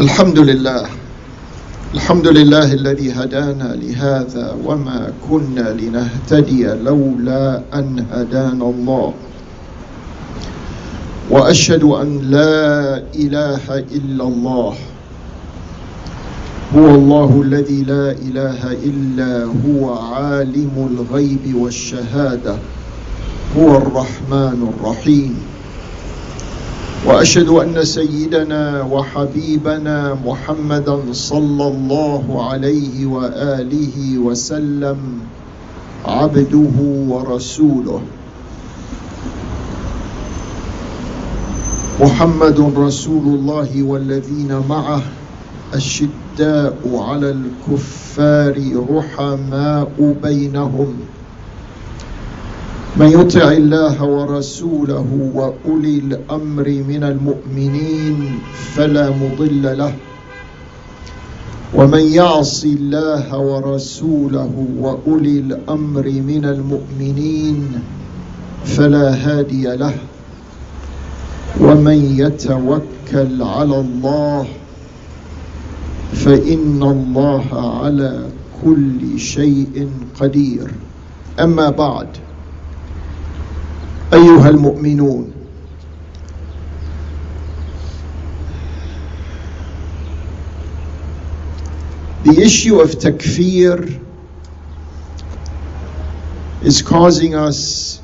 الحمد 0.00 0.38
لله 0.38 0.82
الحمد 1.94 2.26
لله 2.28 2.72
الذي 2.72 3.12
هدانا 3.12 3.68
لهذا 3.74 4.56
وما 4.64 5.12
كنا 5.30 5.66
لنهتدي 5.80 6.64
لولا 6.66 7.62
ان 7.74 8.06
هدانا 8.12 8.64
الله 8.64 9.14
وأشهد 11.30 11.82
أن 11.82 12.30
لا 12.30 13.02
إله 13.14 13.78
إلا 13.78 14.24
الله. 14.24 14.74
هو 16.76 16.86
الله 16.94 17.42
الذي 17.42 17.82
لا 17.82 18.10
إله 18.10 18.72
إلا 18.72 19.44
هو 19.66 19.94
عالم 19.94 20.88
الغيب 20.90 21.54
والشهادة. 21.54 22.56
هو 23.58 23.76
الرحمن 23.76 24.72
الرحيم. 24.74 25.34
وأشهد 27.06 27.48
أن 27.48 27.84
سيدنا 27.84 28.82
وحبيبنا 28.82 30.16
محمدا 30.26 30.98
صلى 31.12 31.66
الله 31.68 32.50
عليه 32.50 33.06
وآله 33.06 34.18
وسلم 34.18 34.98
عبده 36.06 36.76
ورسوله. 37.08 38.00
محمد 42.00 42.60
رسول 42.76 43.24
الله 43.24 43.82
والذين 43.82 44.52
معه 44.68 45.02
الشداء 45.74 46.76
على 46.84 47.30
الكفار 47.30 48.56
رحماء 48.90 50.16
بينهم. 50.22 50.94
من 52.96 53.06
يطع 53.06 53.52
الله 53.52 54.04
ورسوله 54.04 55.30
وأولي 55.34 55.98
الأمر 55.98 56.68
من 56.68 57.04
المؤمنين 57.04 58.38
فلا 58.76 59.10
مضل 59.10 59.78
له. 59.78 59.92
ومن 61.74 62.04
يعص 62.12 62.64
الله 62.64 63.38
ورسوله 63.38 64.66
وأولي 64.80 65.38
الأمر 65.38 66.04
من 66.04 66.44
المؤمنين 66.44 67.80
فلا 68.64 69.14
هادي 69.14 69.76
له. 69.76 69.94
ومن 71.60 72.18
يتوكل 72.18 73.42
على 73.42 73.80
الله 73.80 74.46
فإن 76.12 76.82
الله 76.82 77.46
على 77.82 78.28
كل 78.64 79.18
شيء 79.18 79.90
قدير. 80.20 80.70
أما 81.40 81.70
بعد 81.70 82.08
أيها 84.12 84.48
المؤمنون 84.48 85.32
the 92.24 92.40
issue 92.42 92.80
of 92.80 92.90
takfir 92.90 94.00
is 96.62 96.82
causing 96.82 97.34
us 97.34 98.00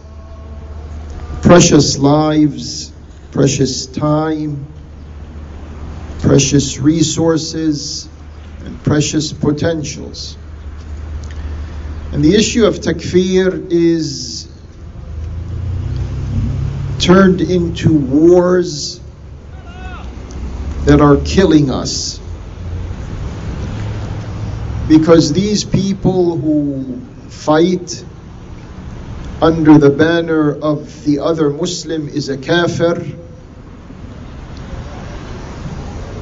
precious 1.42 1.98
lives 1.98 2.91
precious 3.32 3.86
time 3.86 4.66
precious 6.20 6.78
resources 6.78 8.08
and 8.64 8.82
precious 8.84 9.32
potentials 9.32 10.36
and 12.12 12.22
the 12.22 12.34
issue 12.34 12.66
of 12.66 12.76
takfir 12.76 13.72
is 13.72 14.46
turned 16.98 17.40
into 17.40 17.92
wars 17.92 19.00
that 20.84 21.00
are 21.00 21.16
killing 21.16 21.70
us. 21.70 22.20
Because 24.88 25.32
these 25.32 25.64
people 25.64 26.36
who 26.36 27.00
fight 27.28 28.04
under 29.42 29.76
the 29.76 29.90
banner 29.90 30.54
of 30.54 31.04
the 31.04 31.18
other 31.18 31.50
Muslim 31.50 32.08
is 32.08 32.28
a 32.28 32.38
kafir, 32.38 33.04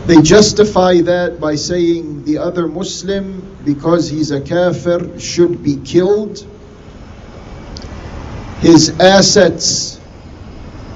they 0.06 0.22
justify 0.22 1.02
that 1.02 1.38
by 1.38 1.54
saying 1.54 2.24
the 2.24 2.38
other 2.38 2.66
Muslim, 2.66 3.58
because 3.62 4.08
he's 4.08 4.30
a 4.30 4.40
kafir, 4.40 5.20
should 5.20 5.62
be 5.62 5.76
killed. 5.84 6.38
His 8.60 8.98
assets 8.98 10.00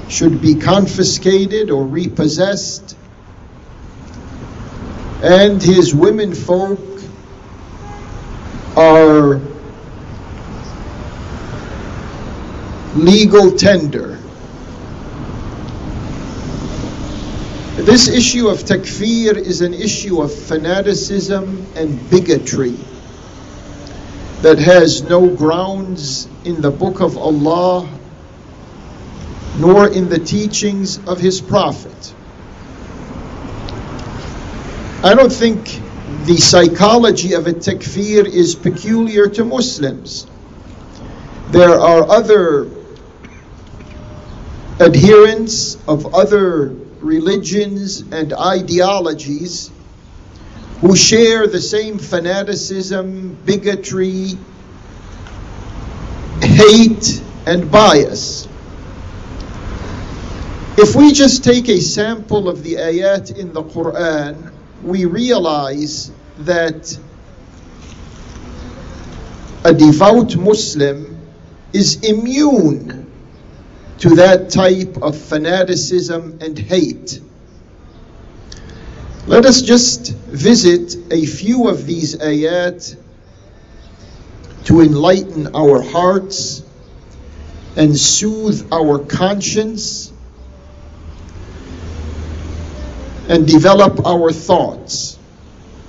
should 0.09 0.41
be 0.41 0.55
confiscated 0.55 1.71
or 1.71 1.85
repossessed, 1.85 2.97
and 5.23 5.63
his 5.63 5.95
women 5.95 6.35
folk 6.35 6.81
are 8.79 9.54
legal 12.95 13.53
tender. 13.57 14.19
This 17.77 18.09
issue 18.09 18.49
of 18.49 18.59
takfir 18.61 19.37
is 19.37 19.61
an 19.61 19.75
issue 19.75 20.23
of 20.23 20.33
fanaticism 20.33 21.67
and 21.75 22.09
bigotry 22.09 22.79
that 24.43 24.59
has 24.59 25.03
no 25.03 25.29
grounds 25.29 26.29
in 26.45 26.61
the 26.61 26.71
book 26.71 27.01
of 27.01 27.19
Allah 27.19 27.89
nor 29.59 29.89
in 29.89 30.09
the 30.09 30.19
teachings 30.19 30.99
of 31.09 31.19
his 31.19 31.41
prophet. 31.41 32.15
I 35.03 35.15
don't 35.15 35.33
think 35.33 35.81
the 36.27 36.37
psychology 36.37 37.35
of 37.35 37.47
a 37.47 37.53
takfir 37.53 38.25
is 38.25 38.55
peculiar 38.55 39.27
to 39.29 39.45
Muslims. 39.45 40.27
There 41.51 41.79
are 41.79 42.09
other 42.09 42.69
adherents 44.81 45.77
of 45.87 46.15
other 46.15 46.75
religions 47.01 48.01
and 48.01 48.33
ideologies 48.33 49.71
who 50.81 50.97
share 50.97 51.47
the 51.47 51.61
same 51.61 51.99
fanaticism, 51.99 53.39
bigotry, 53.45 54.33
hate, 56.43 57.23
and 57.47 57.71
bias. 57.71 58.49
If 60.77 60.97
we 60.97 61.13
just 61.13 61.45
take 61.45 61.69
a 61.69 61.81
sample 61.81 62.49
of 62.49 62.65
the 62.65 62.75
ayat 62.75 63.39
in 63.39 63.53
the 63.53 63.63
Quran, 63.63 64.53
we 64.83 65.05
realize 65.05 66.11
that 66.39 66.99
a 69.65 69.73
devout 69.73 70.35
Muslim 70.37 71.21
is 71.73 72.03
immune 72.03 73.04
to 73.99 74.17
that 74.17 74.51
type 74.51 75.03
of 75.03 75.17
fanaticism 75.17 76.39
and 76.41 76.59
hate. 76.59 77.21
Let 79.27 79.47
us 79.47 79.63
just 79.63 80.13
visit 80.13 81.13
a 81.13 81.25
few 81.25 81.69
of 81.69 81.87
these 81.87 82.17
ayat 82.17 82.97
to 84.65 84.81
enlighten 84.81 85.55
our 85.55 85.83
hearts 85.83 86.63
and 87.77 87.97
soothe 87.97 88.69
our 88.73 88.99
conscience 88.99 90.13
and 93.29 93.47
develop 93.47 94.07
our 94.07 94.31
thoughts. 94.31 95.19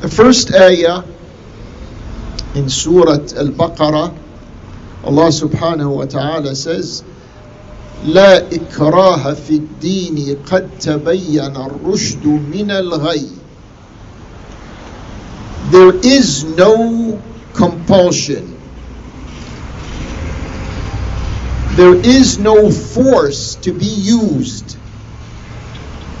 the 0.00 0.08
first 0.08 0.52
ayah 0.52 1.04
in 2.54 2.68
Surah 2.68 3.12
Al 3.12 3.48
Baqarah, 3.54 4.19
Allah 5.03 5.27
subhanahu 5.27 5.97
wa 5.97 6.05
ta'ala 6.05 6.55
says, 6.55 7.03
لا 8.05 8.49
إكراه 8.49 9.33
في 9.33 9.55
الدين 9.57 10.37
قد 10.45 10.69
تبين 10.79 11.55
الرشد 11.55 12.25
من 12.25 12.71
الغي 12.71 13.29
There 15.71 15.95
is 15.95 16.43
no 16.43 17.21
compulsion. 17.53 18.55
There 21.75 21.95
is 21.95 22.37
no 22.37 22.69
force 22.71 23.55
to 23.55 23.71
be 23.73 23.85
used 23.85 24.77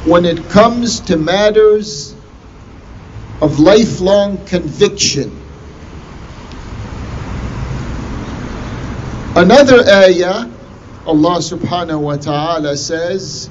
when 0.05 0.25
it 0.25 0.49
comes 0.49 0.99
to 1.01 1.17
matters 1.17 2.13
of 3.41 3.59
lifelong 3.59 4.43
conviction. 4.45 5.38
Another 9.35 9.83
ayah 9.87 10.47
Allah 11.05 11.37
subhanahu 11.37 11.99
wa 12.01 12.15
ta'ala 12.15 12.77
says, 12.77 13.49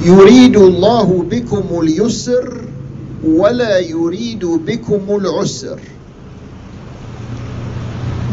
يريد 0.00 0.56
الله 0.56 1.22
بكم 1.22 1.80
اليسر 1.80 2.68
ولا 3.24 3.78
يريد 3.78 4.44
بكم 4.44 5.06
العسر 5.08 5.80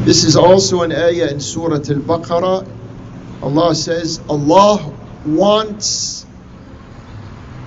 This 0.06 0.24
is 0.24 0.36
also 0.36 0.84
an 0.84 0.92
ayah 0.92 1.30
in 1.32 1.40
Surah 1.40 1.78
Al-Baqarah. 1.78 2.68
Allah 3.42 3.74
says, 3.74 4.22
Allah 4.30 4.94
wants 5.26 6.28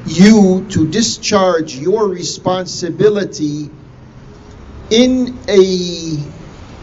you 0.06 0.64
to 0.70 0.86
discharge 0.86 1.74
your 1.74 2.06
responsibility 2.08 3.68
in 4.90 5.36
a 5.48 6.16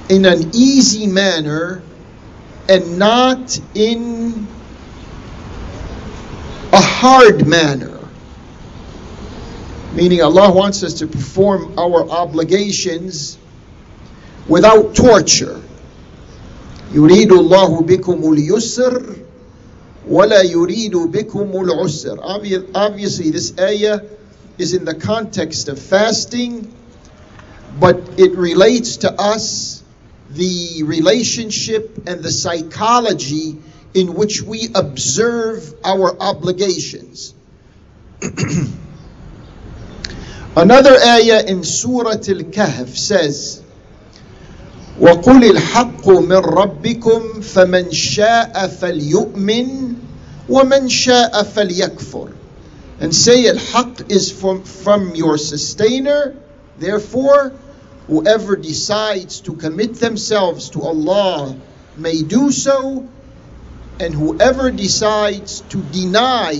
in 0.09 0.25
an 0.25 0.51
easy 0.53 1.07
manner 1.07 1.81
and 2.69 2.97
not 3.00 3.59
in 3.74 4.47
a 6.71 6.81
hard 6.81 7.47
manner. 7.47 8.00
Meaning, 9.94 10.21
Allah 10.21 10.51
wants 10.51 10.83
us 10.83 10.95
to 10.95 11.07
perform 11.07 11.80
our 11.80 12.09
obligations 12.09 13.38
without 14.47 14.95
torture. 14.95 15.62
يريد 16.94 17.31
الله 17.31 17.81
بكم 17.81 18.33
اليسر 18.33 19.15
ولا 20.07 20.42
يريد 20.42 20.95
بكم 20.95 21.51
العسر. 21.51 22.19
Obviously, 22.75 23.31
this 23.31 23.53
ayah 23.59 24.01
is 24.57 24.74
in 24.74 24.86
the 24.86 24.94
context 24.95 25.68
of 25.68 25.80
fasting, 25.80 26.71
but 27.80 28.00
it 28.18 28.36
relates 28.36 28.97
to 28.97 29.12
us 29.13 29.83
the 30.30 30.83
relationship 30.83 32.07
and 32.07 32.21
the 32.24 32.31
psychology 32.31 33.57
in 33.94 34.13
which 34.13 34.42
we 34.42 34.69
observe 34.75 35.74
our 35.83 36.15
obligations. 36.19 37.33
Another 40.57 40.95
ayah 40.95 41.44
in 41.45 41.63
Surah 41.63 42.12
Al-Kahf 42.12 42.95
says, 42.95 43.62
وقل 45.00 45.44
الحق 45.44 46.07
من 46.07 46.38
ربكم 46.38 47.42
فمن 47.42 47.92
شاء 47.92 48.68
فليؤمن 48.68 49.94
ومن 50.50 50.89
شاء 50.89 51.44
فليكفر 51.44 52.31
and 53.01 53.13
say 53.13 53.50
al-haq 53.50 54.09
is 54.09 54.31
from, 54.31 54.63
from 54.63 55.13
your 55.15 55.38
sustainer 55.38 56.33
therefore 56.80 57.51
whoever 58.09 58.56
decides 58.56 59.42
to 59.42 59.53
commit 59.53 59.95
themselves 59.95 60.69
to 60.71 60.81
Allah 60.81 61.56
may 61.97 62.21
do 62.21 62.51
so 62.51 63.07
and 64.00 64.13
whoever 64.13 64.71
decides 64.71 65.62
to 65.69 65.81
deny 65.81 66.59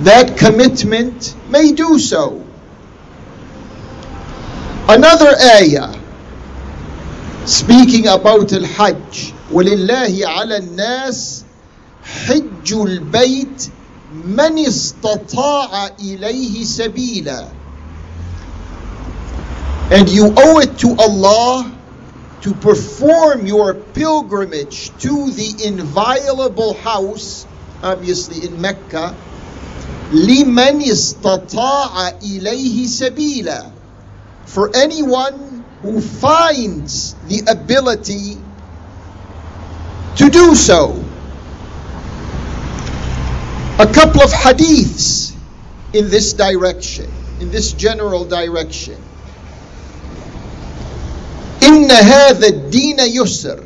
that 0.00 0.36
commitment 0.36 1.34
may 1.48 1.72
do 1.72 1.98
so. 1.98 2.44
Another 4.88 5.32
ayah 5.58 5.94
speaking 7.46 8.08
about 8.08 8.52
al-Hajj 8.52 9.32
ولله 9.52 10.26
على 10.26 10.56
الناس 10.56 11.44
حج 12.02 12.72
البيت 12.72 13.70
من 14.12 14.58
استطاع 14.58 15.86
إليه 16.00 16.64
سبيلا 16.64 17.48
and 19.90 20.08
you 20.08 20.32
owe 20.36 20.58
it 20.60 20.78
to 20.78 20.96
Allah 20.98 21.70
to 22.42 22.54
perform 22.54 23.46
your 23.46 23.74
pilgrimage 23.74 24.90
to 24.98 25.30
the 25.30 25.64
inviolable 25.64 26.74
house, 26.74 27.46
obviously 27.82 28.46
in 28.46 28.60
Mecca, 28.60 29.14
لمن 30.12 30.82
استطاع 30.82 32.08
إليه 32.22 32.86
سبيلا 32.86 33.70
for 34.46 34.74
anyone 34.76 35.64
who 35.82 36.00
finds 36.00 37.14
the 37.28 37.42
ability 37.48 38.38
to 40.16 40.28
do 40.28 40.54
so. 40.54 41.02
A 43.78 43.86
couple 43.86 44.20
of 44.22 44.30
hadiths 44.30 45.34
in 45.92 46.10
this 46.10 46.34
direction, 46.34 47.10
in 47.40 47.50
this 47.50 47.72
general 47.72 48.24
direction. 48.24 48.96
إن 51.62 51.90
هذا 51.90 52.46
الدين 52.46 52.98
يسر 53.00 53.64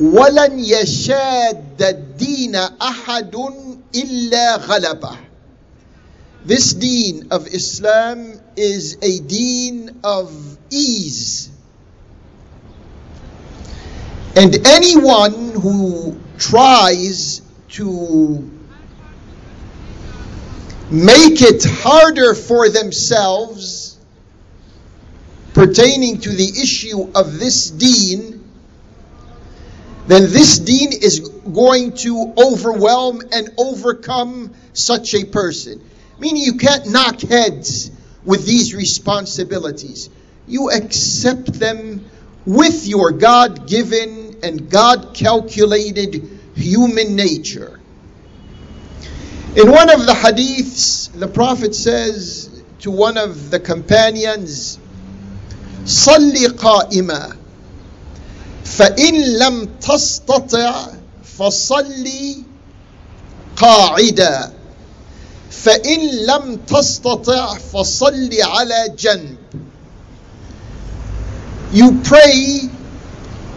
ولن 0.00 0.58
يشاد 0.58 1.82
الدين 1.82 2.56
أحد 2.56 3.36
إلا 3.94 4.56
غلبه 4.56 5.16
This 6.44 6.72
deen 6.72 7.28
of 7.32 7.46
Islam 7.48 8.32
is 8.56 8.96
a 9.02 9.18
deen 9.20 10.00
of 10.02 10.32
ease. 10.70 11.50
And 14.36 14.66
anyone 14.66 15.52
who 15.52 16.18
tries 16.38 17.42
to 17.70 18.50
make 20.90 21.42
it 21.42 21.62
harder 21.64 22.34
for 22.34 22.70
themselves 22.70 23.93
pertaining 25.55 26.19
to 26.19 26.29
the 26.29 26.49
issue 26.61 27.09
of 27.15 27.39
this 27.39 27.71
deen, 27.71 28.43
then 30.05 30.23
this 30.23 30.59
deen 30.59 30.91
is 30.91 31.29
going 31.29 31.93
to 31.93 32.33
overwhelm 32.37 33.21
and 33.31 33.49
overcome 33.57 34.53
such 34.73 35.15
a 35.15 35.23
person. 35.23 35.81
Meaning 36.19 36.43
you 36.43 36.57
can't 36.57 36.91
knock 36.91 37.21
heads 37.21 37.89
with 38.25 38.45
these 38.45 38.75
responsibilities. 38.75 40.09
You 40.45 40.71
accept 40.71 41.53
them 41.53 42.05
with 42.45 42.85
your 42.85 43.11
God 43.11 43.65
given 43.65 44.35
and 44.43 44.69
God 44.69 45.13
calculated 45.13 46.37
human 46.53 47.15
nature. 47.15 47.79
In 49.55 49.71
one 49.71 49.89
of 49.89 50.05
the 50.05 50.11
hadiths, 50.11 51.17
the 51.17 51.29
Prophet 51.29 51.73
says 51.73 52.61
to 52.79 52.91
one 52.91 53.17
of 53.17 53.51
the 53.51 53.59
companions, 53.59 54.79
صل 55.85 56.57
قائما 56.57 57.35
فإن 58.65 59.37
لم 59.37 59.69
تستطع 59.81 60.87
فصل 61.37 62.07
قاعدا 63.57 64.51
فإن 65.51 65.99
لم 66.25 66.55
تستطع 66.67 67.53
فصل 67.57 68.29
على 68.41 68.95
جنب 68.97 69.37
You 71.73 71.99
pray 72.03 72.69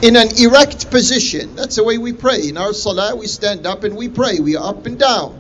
in 0.03 0.17
an 0.17 0.29
erect 0.39 0.91
position. 0.91 1.55
That's 1.55 1.77
the 1.77 1.85
way 1.85 1.99
we 1.99 2.13
pray. 2.13 2.49
In 2.49 2.57
our 2.57 2.73
salah, 2.73 3.15
we 3.15 3.29
stand 3.29 3.65
up 3.65 3.85
and 3.85 3.97
we 3.97 4.09
pray. 4.09 4.41
We 4.41 4.57
are 4.57 4.71
up 4.71 4.87
and 4.87 4.99
down. 4.99 5.39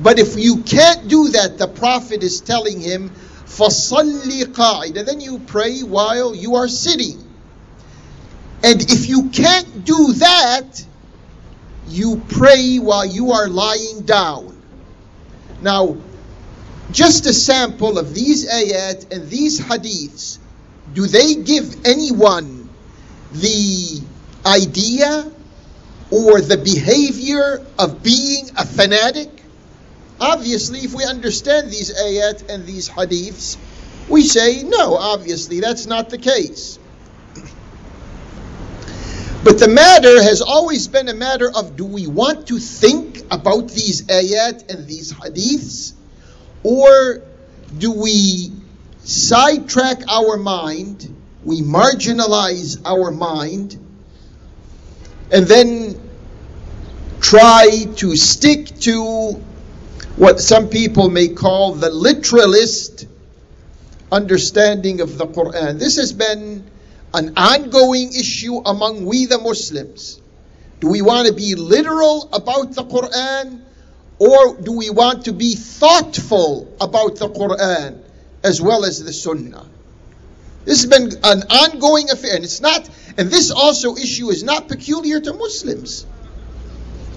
But 0.00 0.18
if 0.18 0.38
you 0.38 0.58
can't 0.58 1.08
do 1.08 1.28
that, 1.30 1.58
the 1.58 1.68
Prophet 1.68 2.22
is 2.22 2.40
telling 2.40 2.80
him, 2.80 3.10
فَصَلِّ 3.51 4.43
قَاعِدًا 4.53 5.05
Then 5.05 5.21
you 5.21 5.39
pray 5.39 5.81
while 5.81 6.35
you 6.35 6.55
are 6.55 6.67
sitting. 6.67 7.23
And 8.63 8.81
if 8.81 9.07
you 9.07 9.29
can't 9.29 9.85
do 9.85 10.13
that, 10.13 10.85
you 11.87 12.21
pray 12.29 12.77
while 12.77 13.05
you 13.05 13.31
are 13.31 13.47
lying 13.47 14.01
down. 14.01 14.61
Now, 15.61 15.97
just 16.91 17.25
a 17.25 17.33
sample 17.33 17.97
of 17.97 18.13
these 18.13 18.47
ayat 18.47 19.11
and 19.11 19.29
these 19.29 19.59
hadiths, 19.59 20.39
do 20.93 21.05
they 21.05 21.35
give 21.35 21.85
anyone 21.85 22.69
the 23.33 24.01
idea 24.45 25.31
or 26.11 26.41
the 26.41 26.57
behavior 26.57 27.65
of 27.77 28.01
being 28.03 28.49
a 28.57 28.65
fanatic? 28.65 29.29
Obviously, 30.20 30.80
if 30.80 30.94
we 30.94 31.04
understand 31.04 31.70
these 31.70 31.92
ayat 31.92 32.48
and 32.48 32.66
these 32.66 32.88
hadiths, 32.88 33.56
we 34.08 34.22
say, 34.22 34.62
no, 34.62 34.96
obviously, 34.96 35.60
that's 35.60 35.86
not 35.86 36.10
the 36.10 36.18
case. 36.18 36.78
But 39.44 39.58
the 39.58 39.68
matter 39.68 40.22
has 40.22 40.40
always 40.40 40.86
been 40.86 41.08
a 41.08 41.14
matter 41.14 41.50
of 41.50 41.76
do 41.76 41.84
we 41.84 42.06
want 42.06 42.46
to 42.48 42.58
think 42.58 43.22
about 43.30 43.68
these 43.68 44.02
ayat 44.02 44.72
and 44.72 44.86
these 44.86 45.12
hadiths, 45.12 45.94
or 46.62 47.22
do 47.76 47.90
we 47.90 48.52
sidetrack 49.04 50.02
our 50.08 50.36
mind, 50.36 51.14
we 51.44 51.60
marginalize 51.62 52.80
our 52.84 53.10
mind, 53.10 53.76
and 55.32 55.46
then 55.46 55.98
try 57.20 57.84
to 57.96 58.16
stick 58.16 58.66
to 58.80 59.42
what 60.16 60.40
some 60.40 60.68
people 60.68 61.08
may 61.08 61.28
call 61.28 61.72
the 61.72 61.90
literalist 61.90 63.06
understanding 64.10 65.00
of 65.00 65.16
the 65.16 65.26
Quran. 65.26 65.78
This 65.78 65.96
has 65.96 66.12
been 66.12 66.70
an 67.14 67.34
ongoing 67.36 68.12
issue 68.12 68.56
among 68.56 69.06
we 69.06 69.26
the 69.26 69.38
Muslims. 69.38 70.20
Do 70.80 70.88
we 70.88 71.00
want 71.00 71.28
to 71.28 71.34
be 71.34 71.54
literal 71.54 72.28
about 72.32 72.74
the 72.74 72.84
Quran 72.84 73.62
or 74.18 74.56
do 74.60 74.72
we 74.72 74.90
want 74.90 75.24
to 75.24 75.32
be 75.32 75.54
thoughtful 75.54 76.76
about 76.80 77.16
the 77.16 77.28
Quran 77.28 78.02
as 78.44 78.60
well 78.60 78.84
as 78.84 79.02
the 79.02 79.12
Sunnah? 79.12 79.66
This 80.64 80.82
has 80.82 80.90
been 80.90 81.10
an 81.24 81.42
ongoing 81.50 82.08
affair, 82.10 82.36
and 82.36 82.44
it's 82.44 82.60
not, 82.60 82.88
and 83.18 83.28
this 83.28 83.50
also 83.50 83.96
issue 83.96 84.30
is 84.30 84.44
not 84.44 84.68
peculiar 84.68 85.18
to 85.18 85.32
Muslims. 85.32 86.06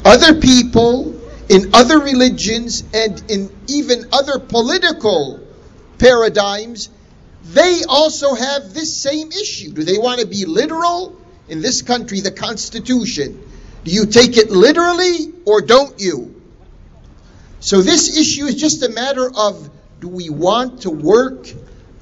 Other 0.03 0.39
people 0.39 1.21
in 1.49 1.73
other 1.73 1.99
religions 1.99 2.83
and 2.93 3.23
in 3.29 3.55
even 3.67 4.05
other 4.11 4.39
political 4.39 5.39
paradigms, 5.97 6.89
they 7.43 7.83
also 7.87 8.33
have 8.33 8.73
this 8.73 8.95
same 8.95 9.31
issue. 9.31 9.71
Do 9.71 9.83
they 9.83 9.97
want 9.97 10.21
to 10.21 10.27
be 10.27 10.45
literal? 10.45 11.15
In 11.47 11.61
this 11.61 11.83
country, 11.83 12.21
the 12.21 12.31
Constitution. 12.31 13.39
Do 13.83 13.91
you 13.91 14.07
take 14.07 14.35
it 14.35 14.49
literally 14.49 15.31
or 15.45 15.61
don't 15.61 15.99
you? 15.99 16.41
So, 17.59 17.81
this 17.81 18.17
issue 18.17 18.45
is 18.45 18.55
just 18.55 18.81
a 18.81 18.89
matter 18.89 19.29
of 19.35 19.69
do 19.99 20.07
we 20.07 20.31
want 20.31 20.81
to 20.81 20.89
work 20.89 21.47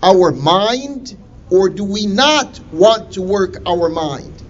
our 0.02 0.32
mind 0.32 1.18
or 1.50 1.70
do 1.70 1.84
we 1.84 2.06
not 2.06 2.60
want 2.72 3.14
to 3.14 3.22
work 3.22 3.58
our 3.66 3.90
mind? 3.90 4.43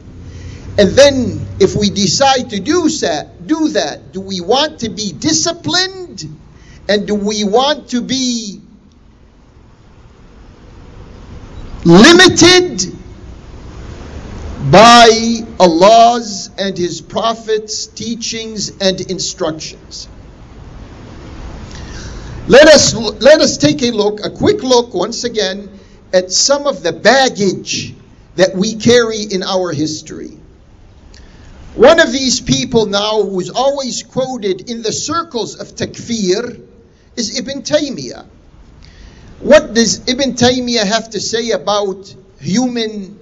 And 0.76 0.90
then, 0.90 1.46
if 1.60 1.76
we 1.76 1.92
decide 1.92 2.50
to 2.50 2.60
do 2.60 2.90
that, 2.90 3.46
do 3.46 3.70
that, 3.70 4.12
do 4.12 4.22
we 4.22 4.42
want 4.42 4.80
to 4.80 4.90
be 4.90 5.12
disciplined? 5.12 6.26
And 6.90 7.06
do 7.06 7.14
we 7.14 7.44
want 7.44 7.90
to 7.90 8.02
be 8.02 8.60
limited 11.86 12.92
by 14.72 15.42
Allah's 15.60 16.50
and 16.58 16.76
His 16.76 17.02
Prophet's 17.02 17.86
teachings 17.86 18.72
and 18.82 19.00
instructions? 19.00 20.10
Let 22.48 22.68
us, 22.68 22.96
let 22.96 23.42
us 23.42 23.58
take 23.58 23.84
a 23.84 23.92
look, 23.92 24.26
a 24.26 24.32
quick 24.32 24.64
look 24.64 24.96
once 24.96 25.24
again, 25.24 25.70
at 26.12 26.32
some 26.32 26.66
of 26.66 26.82
the 26.82 26.92
baggage 26.92 27.94
that 28.36 28.56
we 28.56 28.76
carry 28.76 29.22
in 29.22 29.44
our 29.44 29.72
history. 29.72 30.40
One 31.75 32.01
of 32.01 32.11
these 32.11 32.41
people 32.41 32.87
now 32.87 33.23
who's 33.23 33.51
always 33.51 34.03
quoted 34.03 34.71
in 34.71 34.83
the 34.83 34.93
circles 34.93 35.55
of 35.57 35.69
takfir 35.69 36.61
is 37.17 37.39
Ibn 37.39 37.63
Taymiyyah. 37.63 38.27
What 39.41 39.75
does 39.75 40.09
Ibn 40.09 40.35
Taymiyyah 40.35 40.85
have 40.85 41.11
to 41.11 41.21
say 41.21 41.51
about 41.51 42.15
human 42.41 43.19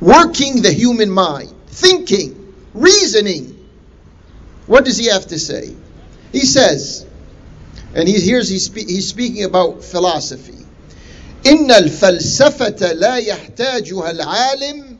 working 0.00 0.62
the 0.62 0.72
human 0.72 1.10
mind, 1.10 1.52
thinking, 1.66 2.54
reasoning? 2.72 3.68
What 4.66 4.84
does 4.84 4.96
he 4.96 5.06
have 5.06 5.26
to 5.26 5.38
say? 5.38 5.74
He 6.32 6.40
says, 6.40 7.06
and 7.94 8.08
he, 8.08 8.20
here's 8.20 8.48
he's, 8.48 8.72
he's 8.72 9.08
speaking 9.08 9.44
about 9.44 9.84
philosophy. 9.84 10.54
إن 11.44 11.70
الفلسفة 11.70 12.92
لا 12.92 13.16
يحتاجها 13.16 14.10
العالم 14.10 14.96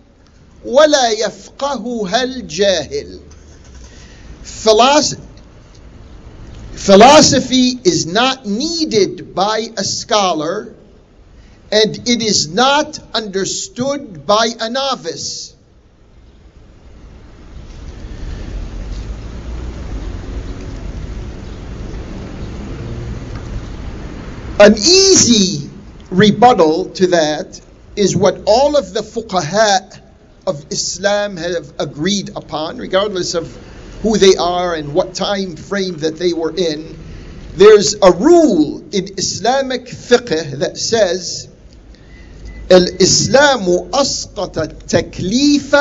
ولا 0.64 1.10
يفقهها 1.10 2.22
الجاهل 2.22 3.20
philosophy 6.75 7.78
is 7.84 8.06
not 8.06 8.46
needed 8.46 9.34
by 9.34 9.68
a 9.76 9.84
scholar 9.84 10.75
and 11.70 12.08
it 12.08 12.22
is 12.22 12.48
not 12.48 12.98
understood 13.14 14.26
by 14.26 14.48
a 14.60 14.70
novice 14.70 15.54
an 24.60 24.76
easy 24.76 25.70
rebuttal 26.10 26.87
to 26.90 27.08
that 27.08 27.60
is 27.96 28.16
what 28.16 28.40
all 28.46 28.76
of 28.76 28.92
the 28.94 29.00
fuqaha 29.00 30.01
of 30.46 30.64
Islam 30.70 31.37
have 31.37 31.72
agreed 31.78 32.30
upon, 32.34 32.78
regardless 32.78 33.34
of 33.34 33.54
who 34.02 34.16
they 34.16 34.37
are 34.37 34.75
and 34.75 34.94
what 34.94 35.14
time 35.14 35.56
frame 35.56 35.98
that 35.98 36.16
they 36.18 36.32
were 36.32 36.54
in. 36.56 36.96
There's 37.54 37.96
a 38.00 38.12
rule 38.12 38.78
in 38.92 39.18
Islamic 39.18 39.87
fiqh 39.87 40.58
that 40.58 40.78
says 40.78 41.48
الإسلام 42.70 43.90
أسقط 43.94 44.58
التكليف 44.58 45.75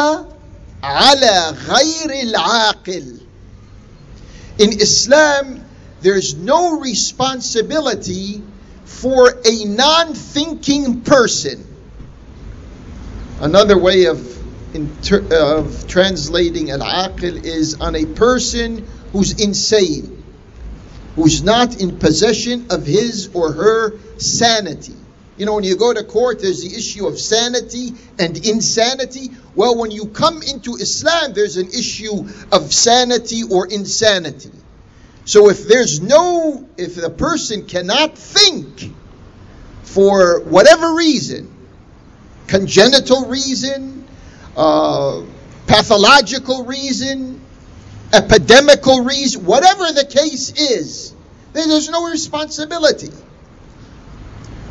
على 0.83 1.55
غير 1.67 2.11
العاقل. 2.23 3.19
In 4.59 4.81
Islam, 4.81 5.63
there's 6.01 6.35
no 6.35 6.79
responsibility 6.79 8.41
for 8.85 9.39
a 9.45 9.65
non 9.65 10.13
thinking 10.13 11.01
person. 11.01 11.63
Another 13.39 13.77
way 13.77 14.05
of 14.05 14.37
ter- 15.02 15.26
of 15.30 15.86
translating 15.86 16.70
al-aqil 16.70 17.44
is 17.44 17.80
on 17.80 17.94
a 17.94 18.06
person 18.06 18.86
who's 19.12 19.42
insane, 19.42 20.22
who's 21.16 21.42
not 21.42 21.80
in 21.80 21.98
possession 21.98 22.66
of 22.70 22.86
his 22.86 23.30
or 23.34 23.52
her 23.52 23.98
sanity. 24.18 24.96
You 25.36 25.46
know, 25.46 25.54
when 25.54 25.64
you 25.64 25.76
go 25.76 25.92
to 25.92 26.04
court, 26.04 26.40
there's 26.40 26.62
the 26.62 26.76
issue 26.76 27.06
of 27.06 27.18
sanity 27.18 27.94
and 28.18 28.36
insanity. 28.46 29.30
Well, 29.54 29.78
when 29.78 29.90
you 29.90 30.06
come 30.06 30.42
into 30.42 30.74
Islam, 30.76 31.32
there's 31.32 31.56
an 31.56 31.68
issue 31.68 32.28
of 32.52 32.72
sanity 32.72 33.42
or 33.50 33.66
insanity. 33.66 34.52
So 35.24 35.50
if 35.50 35.66
there's 35.66 36.00
no, 36.00 36.68
if 36.76 36.96
the 36.96 37.10
person 37.10 37.66
cannot 37.66 38.18
think 38.18 38.92
for 39.84 40.40
whatever 40.40 40.94
reason, 40.94 41.50
congenital 42.46 43.26
reason, 43.26 44.06
uh, 44.56 45.22
pathological 45.66 46.64
reason, 46.64 47.40
epidemical 48.12 49.02
reason, 49.04 49.44
whatever 49.44 49.92
the 49.92 50.04
case 50.04 50.52
is, 50.52 51.14
there's 51.52 51.88
no 51.88 52.08
responsibility. 52.10 53.10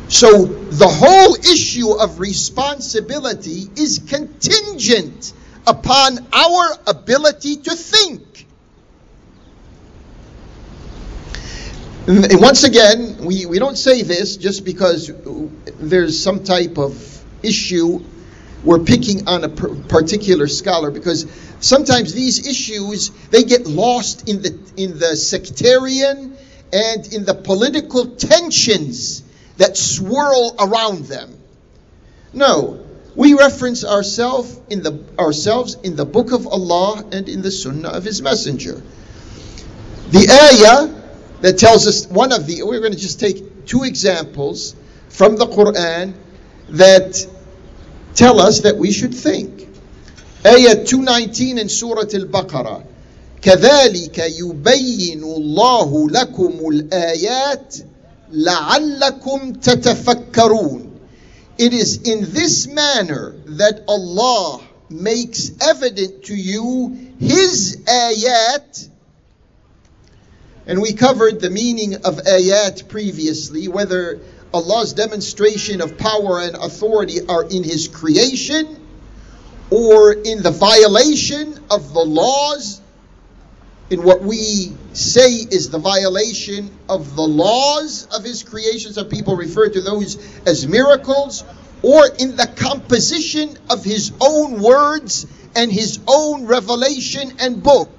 So 0.08 0.44
the 0.44 0.88
whole 0.88 1.34
issue 1.36 1.92
of 1.92 2.20
responsibility 2.20 3.68
is 3.76 4.00
contingent 4.06 5.32
upon 5.66 6.18
our 6.32 6.64
ability 6.86 7.56
to 7.56 7.70
think. 7.70 8.46
And 12.06 12.40
once 12.40 12.64
again, 12.64 13.18
we, 13.24 13.46
we 13.46 13.58
don't 13.60 13.78
say 13.78 14.02
this 14.02 14.36
just 14.36 14.64
because 14.64 15.10
there's 15.78 16.20
some 16.22 16.42
type 16.42 16.76
of 16.76 17.24
issue 17.44 18.04
we're 18.64 18.80
picking 18.80 19.28
on 19.28 19.44
a 19.44 19.48
particular 19.48 20.46
scholar 20.46 20.90
because 20.90 21.26
sometimes 21.60 22.14
these 22.14 22.46
issues 22.46 23.10
they 23.28 23.42
get 23.42 23.66
lost 23.66 24.28
in 24.28 24.42
the 24.42 24.58
in 24.76 24.98
the 24.98 25.16
sectarian 25.16 26.36
and 26.72 27.12
in 27.12 27.24
the 27.24 27.34
political 27.34 28.06
tensions 28.06 29.22
that 29.58 29.76
swirl 29.76 30.54
around 30.58 31.04
them. 31.06 31.36
No, 32.32 32.84
we 33.14 33.34
reference 33.34 33.84
ourselves 33.84 34.58
in 34.70 34.82
the 34.82 35.04
ourselves 35.18 35.76
in 35.82 35.96
the 35.96 36.06
book 36.06 36.32
of 36.32 36.46
Allah 36.46 37.04
and 37.12 37.28
in 37.28 37.42
the 37.42 37.50
sunnah 37.50 37.90
of 37.90 38.04
his 38.04 38.22
messenger. 38.22 38.80
The 40.10 40.28
ayah 40.28 41.02
that 41.40 41.58
tells 41.58 41.86
us 41.86 42.06
one 42.06 42.32
of 42.32 42.46
the 42.46 42.62
we're 42.62 42.80
going 42.80 42.92
to 42.92 42.98
just 42.98 43.20
take 43.20 43.66
two 43.66 43.82
examples 43.82 44.74
from 45.08 45.36
the 45.36 45.46
Quran 45.46 46.14
that 46.70 47.26
tell 48.15 48.39
us 48.39 48.61
that 48.61 48.77
we 48.77 48.91
should 48.91 49.13
think. 49.13 49.67
Ayah 50.45 50.83
219 50.85 51.57
in 51.57 51.69
Surah 51.69 52.01
Al-Baqarah. 52.13 52.83
كذلك 53.41 54.17
يبين 54.17 55.23
الله 55.23 56.09
لكم 56.09 56.69
الآيات 56.69 57.75
لعلكم 58.31 59.53
تتفكرون. 59.53 60.91
It 61.57 61.73
is 61.73 62.01
in 62.03 62.31
this 62.33 62.67
manner 62.67 63.35
that 63.45 63.83
Allah 63.87 64.61
makes 64.89 65.51
evident 65.61 66.25
to 66.25 66.35
you 66.35 67.13
His 67.19 67.77
ayat. 67.85 68.89
And 70.65 70.81
we 70.81 70.93
covered 70.93 71.39
the 71.39 71.49
meaning 71.49 71.95
of 71.95 72.17
ayat 72.17 72.87
previously, 72.89 73.67
whether 73.67 74.19
Allah's 74.52 74.92
demonstration 74.92 75.80
of 75.80 75.98
power 75.98 76.40
and 76.40 76.56
authority 76.56 77.26
are 77.28 77.44
in 77.44 77.64
His 77.64 77.88
creation 77.88 78.78
or 79.70 80.12
in 80.12 80.42
the 80.42 80.50
violation 80.50 81.58
of 81.70 81.94
the 81.94 82.00
laws, 82.00 82.80
in 83.88 84.02
what 84.02 84.20
we 84.22 84.72
say 84.92 85.30
is 85.32 85.70
the 85.70 85.78
violation 85.78 86.70
of 86.88 87.16
the 87.16 87.22
laws 87.22 88.06
of 88.14 88.22
His 88.22 88.42
creation. 88.42 88.92
Some 88.92 89.08
people 89.08 89.36
refer 89.36 89.68
to 89.70 89.80
those 89.80 90.16
as 90.46 90.66
miracles, 90.68 91.42
or 91.82 92.06
in 92.18 92.36
the 92.36 92.46
composition 92.56 93.58
of 93.68 93.84
his 93.84 94.12
own 94.20 94.60
words 94.62 95.26
and 95.56 95.70
his 95.70 95.98
own 96.06 96.46
revelation 96.46 97.32
and 97.40 97.62
book. 97.62 97.90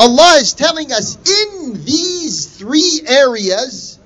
Allah 0.00 0.38
is 0.38 0.54
telling 0.54 0.92
us 0.92 1.16
in 1.16 1.84
these 1.84 2.46
three 2.46 3.02
areas, 3.06 3.99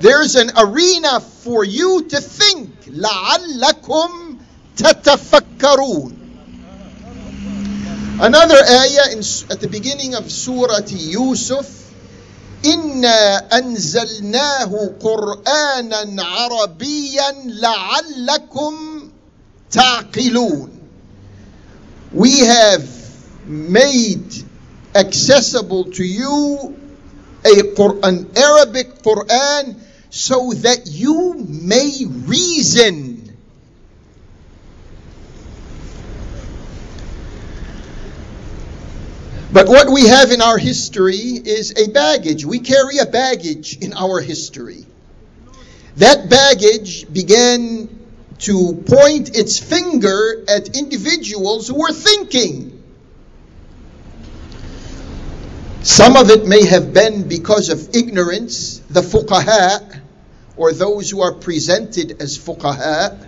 there's 0.00 0.36
an 0.36 0.50
arena 0.56 1.20
for 1.20 1.64
you 1.64 2.08
to 2.08 2.20
think. 2.20 2.86
لَعَلَّكُمْ 2.86 4.38
تَتَفَكَّرُونَ 4.76 6.16
Another 8.22 8.56
ayah 8.56 9.12
in, 9.12 9.20
at 9.50 9.60
the 9.60 9.68
beginning 9.70 10.14
of 10.14 10.30
Surah 10.30 10.80
Yusuf, 10.88 11.80
إنا 12.64 13.48
أنزلناه 13.58 14.92
قرآنا 15.00 16.22
عربيا 16.22 17.32
لعلكم 17.44 19.08
تعقلون 19.70 20.70
We 22.12 22.40
have 22.40 22.84
made 23.46 24.34
accessible 24.94 25.84
to 25.92 26.04
you 26.04 26.76
a 27.44 27.62
an 28.02 28.28
Arabic 28.36 29.02
Quran 29.02 29.76
so 30.15 30.53
that 30.53 30.87
you 30.87 31.33
may 31.33 32.05
reason. 32.07 33.37
But 39.51 39.67
what 39.67 39.91
we 39.91 40.07
have 40.07 40.31
in 40.31 40.41
our 40.41 40.57
history 40.57 41.17
is 41.17 41.73
a 41.77 41.91
baggage. 41.91 42.45
We 42.45 42.59
carry 42.59 42.99
a 42.99 43.05
baggage 43.05 43.77
in 43.79 43.91
our 43.91 44.21
history. 44.21 44.85
That 45.97 46.29
baggage 46.29 47.11
began 47.11 47.89
to 48.39 48.83
point 48.87 49.35
its 49.35 49.59
finger 49.59 50.45
at 50.47 50.77
individuals 50.77 51.67
who 51.67 51.75
were 51.75 51.91
thinking. 51.91 52.81
Some 55.81 56.15
of 56.15 56.29
it 56.29 56.47
may 56.47 56.65
have 56.65 56.93
been 56.93 57.27
because 57.27 57.67
of 57.67 57.93
ignorance, 57.93 58.79
the 58.89 59.01
fuqaha, 59.01 60.03
or 60.57 60.71
those 60.71 61.09
who 61.09 61.21
are 61.21 61.33
presented 61.33 62.21
as 62.21 62.37
fuqaha, 62.37 63.27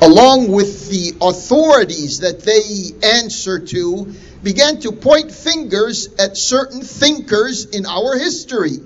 along 0.00 0.50
with 0.50 0.90
the 0.90 1.14
authorities 1.20 2.20
that 2.20 2.40
they 2.40 3.06
answer 3.06 3.58
to 3.58 4.14
began 4.42 4.78
to 4.80 4.92
point 4.92 5.32
fingers 5.32 6.08
at 6.18 6.36
certain 6.36 6.82
thinkers 6.82 7.64
in 7.64 7.86
our 7.86 8.18
history. 8.18 8.78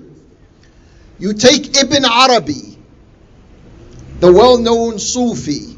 You 1.19 1.33
take 1.33 1.75
Ibn 1.77 2.05
Arabi, 2.05 2.77
the 4.21 4.31
well 4.31 4.57
known 4.57 4.99
Sufi. 4.99 5.77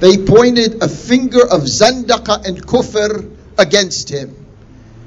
They 0.00 0.18
pointed 0.18 0.82
a 0.82 0.88
finger 0.88 1.42
of 1.42 1.62
Zandaqa 1.62 2.46
and 2.46 2.66
Kufr 2.66 3.36
against 3.58 4.08
him. 4.08 4.34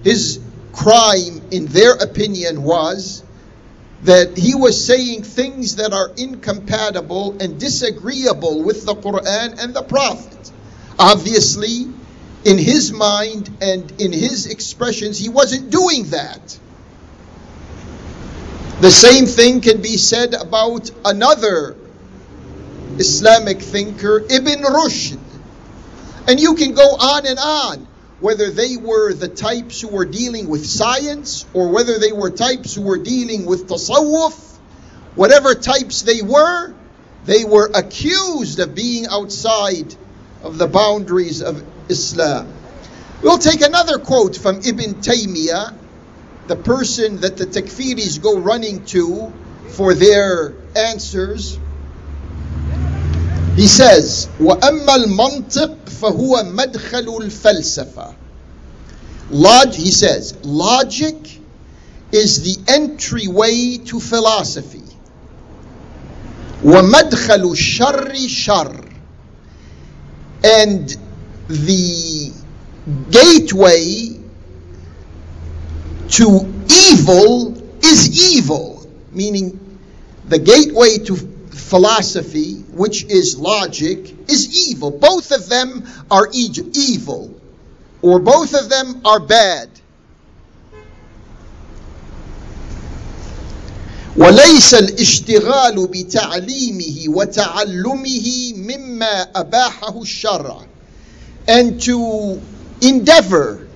His 0.03 0.39
crime, 0.71 1.41
in 1.51 1.65
their 1.67 1.93
opinion, 1.93 2.63
was 2.63 3.22
that 4.03 4.37
he 4.37 4.53
was 4.53 4.85
saying 4.85 5.23
things 5.23 5.77
that 5.77 5.93
are 5.93 6.11
incompatible 6.17 7.41
and 7.41 7.59
disagreeable 7.59 8.63
with 8.63 8.85
the 8.85 8.95
Quran 8.95 9.63
and 9.63 9.73
the 9.73 9.81
Prophet. 9.81 10.51
Obviously, 10.99 11.87
in 12.43 12.57
his 12.57 12.91
mind 12.91 13.49
and 13.61 14.01
in 14.01 14.11
his 14.11 14.47
expressions, 14.47 15.17
he 15.17 15.29
wasn't 15.29 15.69
doing 15.69 16.03
that. 16.09 16.59
The 18.81 18.91
same 18.91 19.25
thing 19.25 19.61
can 19.61 19.81
be 19.81 19.95
said 19.95 20.33
about 20.33 20.91
another 21.05 21.77
Islamic 22.97 23.61
thinker, 23.61 24.21
Ibn 24.29 24.63
Rushd. 24.63 25.19
And 26.27 26.39
you 26.39 26.55
can 26.55 26.73
go 26.73 26.83
on 26.83 27.25
and 27.25 27.39
on, 27.39 27.87
whether 28.23 28.49
they 28.51 28.77
were 28.77 29.13
the 29.13 29.27
types 29.27 29.81
who 29.81 29.89
were 29.89 30.05
dealing 30.05 30.47
with 30.47 30.65
science 30.65 31.45
or 31.53 31.67
whether 31.73 31.99
they 31.99 32.13
were 32.13 32.29
types 32.29 32.73
who 32.73 32.81
were 32.81 32.97
dealing 32.97 33.45
with 33.45 33.67
tasawwuf, 33.67 34.57
whatever 35.15 35.53
types 35.53 36.03
they 36.03 36.21
were, 36.21 36.73
they 37.25 37.43
were 37.43 37.69
accused 37.75 38.61
of 38.61 38.73
being 38.73 39.07
outside 39.07 39.93
of 40.41 40.57
the 40.57 40.67
boundaries 40.67 41.41
of 41.41 41.61
Islam. 41.89 42.47
We'll 43.21 43.39
take 43.39 43.59
another 43.59 43.99
quote 43.99 44.37
from 44.37 44.61
Ibn 44.61 45.01
Taymiyyah, 45.01 45.75
the 46.47 46.55
person 46.55 47.19
that 47.19 47.35
the 47.35 47.45
takfiris 47.45 48.21
go 48.21 48.39
running 48.39 48.85
to 48.85 49.33
for 49.71 49.93
their 49.93 50.53
answers. 50.77 51.59
He 53.56 53.66
says, 53.66 54.28
وَأَمَّا 54.38 55.04
الْمَنْطِقْ 55.04 55.76
فَهُوَ 55.86 56.42
مَدْخَلُ 56.54 57.22
الْفَلْسَفَةِ 57.22 58.14
Log, 59.30 59.72
he 59.74 59.90
says, 59.90 60.34
logic 60.44 61.16
is 62.12 62.42
the 62.42 62.72
entryway 62.72 63.78
to 63.78 64.00
philosophy. 64.00 64.82
وَمَدْخَلُ 66.62 67.52
الشَّرِّ 67.52 68.12
شَرِّ 68.28 68.92
And 70.44 70.96
the 71.48 72.32
gateway 73.10 74.20
to 76.10 76.54
evil 76.90 77.54
is 77.84 78.36
evil, 78.36 78.86
meaning 79.12 79.58
the 80.28 80.38
gateway 80.38 80.98
to 80.98 81.16
philosophy, 81.52 82.54
which 82.72 83.04
is 83.04 83.38
logic, 83.38 84.30
is 84.30 84.70
evil. 84.70 84.90
Both 84.90 85.32
of 85.32 85.48
them 85.48 85.86
are 86.10 86.28
evil, 86.32 87.34
or 88.02 88.18
both 88.18 88.54
of 88.54 88.68
them 88.68 89.02
are 89.04 89.20
bad. 89.20 89.68
وليس 94.16 94.74
الاشتغال 94.74 95.86
بتعليمه 95.86 97.08
وتعلمه 97.08 98.52
مما 98.56 99.22
اباحه 99.34 100.02
الشرع 100.02 100.66
and 101.46 101.80
to 101.80 102.40
endeavor 102.80 103.68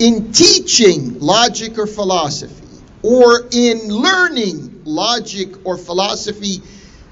in 0.00 0.32
teaching 0.32 1.20
logic 1.20 1.78
or 1.78 1.86
philosophy 1.86 2.66
or 3.02 3.46
in 3.52 3.88
learning 3.88 4.82
logic 4.84 5.50
or 5.64 5.78
philosophy 5.78 6.60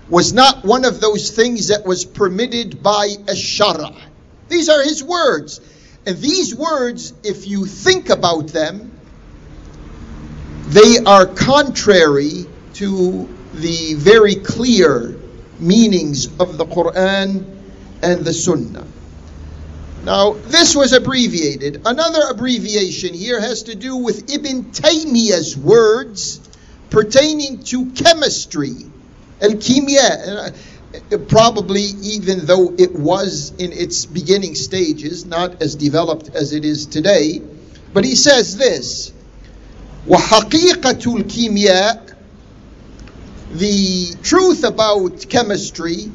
was 0.10 0.34
not 0.34 0.64
one 0.64 0.86
of 0.86 1.02
those 1.02 1.32
things 1.32 1.68
that 1.68 1.86
was 1.86 2.06
permitted 2.06 2.82
by 2.82 3.06
a 3.28 3.34
shara. 3.34 3.96
These 4.48 4.70
are 4.70 4.84
his 4.84 5.04
words. 5.04 5.60
And 6.06 6.18
these 6.18 6.56
words, 6.56 7.14
if 7.24 7.48
you 7.48 7.66
think 7.66 8.10
about 8.10 8.48
them, 8.48 8.92
they 10.68 10.98
are 11.06 11.26
contrary 11.26 12.46
to 12.76 13.28
the 13.54 13.96
very 13.96 14.36
clear 14.36 15.20
meanings 15.60 16.28
of 16.40 16.58
the 16.58 16.66
Quran 16.66 17.44
and 18.02 18.24
the 18.24 18.34
Sunnah. 18.34 18.86
Now, 20.04 20.34
this 20.34 20.76
was 20.76 20.94
abbreviated. 20.94 21.82
Another 21.86 22.22
abbreviation 22.30 23.14
here 23.14 23.42
has 23.42 23.64
to 23.64 23.76
do 23.76 23.98
with 23.98 24.32
Ibn 24.32 24.66
Taymiyyah's 24.72 25.58
words 25.58 26.40
pertaining 26.90 27.64
to 27.64 27.92
chemistry. 27.92 28.76
Al 29.41 29.51
Kimya, 29.51 30.53
uh, 31.13 31.19
probably 31.29 31.83
even 31.83 32.47
though 32.47 32.75
it 32.79 32.95
was 32.95 33.53
in 33.59 33.73
its 33.73 34.07
beginning 34.07 34.55
stages, 34.55 35.25
not 35.25 35.63
as 35.63 35.75
developed 35.75 36.31
as 36.35 36.53
it 36.53 36.65
is 36.65 36.87
today. 36.87 37.41
But 37.93 38.05
he 38.05 38.15
says 38.15 38.57
this 38.57 39.13
وحقيقة 40.09 41.05
الكيمياء 41.05 42.13
the 43.55 44.15
truth 44.23 44.65
about 44.65 45.29
chemistry 45.29 46.11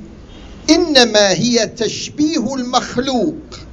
إنما 0.70 1.34
هي 1.34 1.68
تشبيه 1.68 2.56
المخلوق 2.56 3.68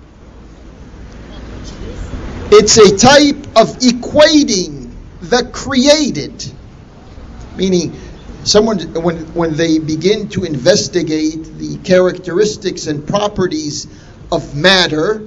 it's 2.50 2.76
a 2.76 2.96
type 2.96 3.46
of 3.56 3.76
equating 3.78 4.92
the 5.22 5.48
created, 5.52 6.44
meaning 7.56 7.98
someone 8.44 8.78
when 9.02 9.34
when 9.34 9.54
they 9.56 9.78
begin 9.78 10.28
to 10.30 10.44
investigate 10.44 11.44
the 11.58 11.78
characteristics 11.78 12.86
and 12.86 13.06
properties 13.06 13.86
of 14.30 14.54
matter, 14.54 15.26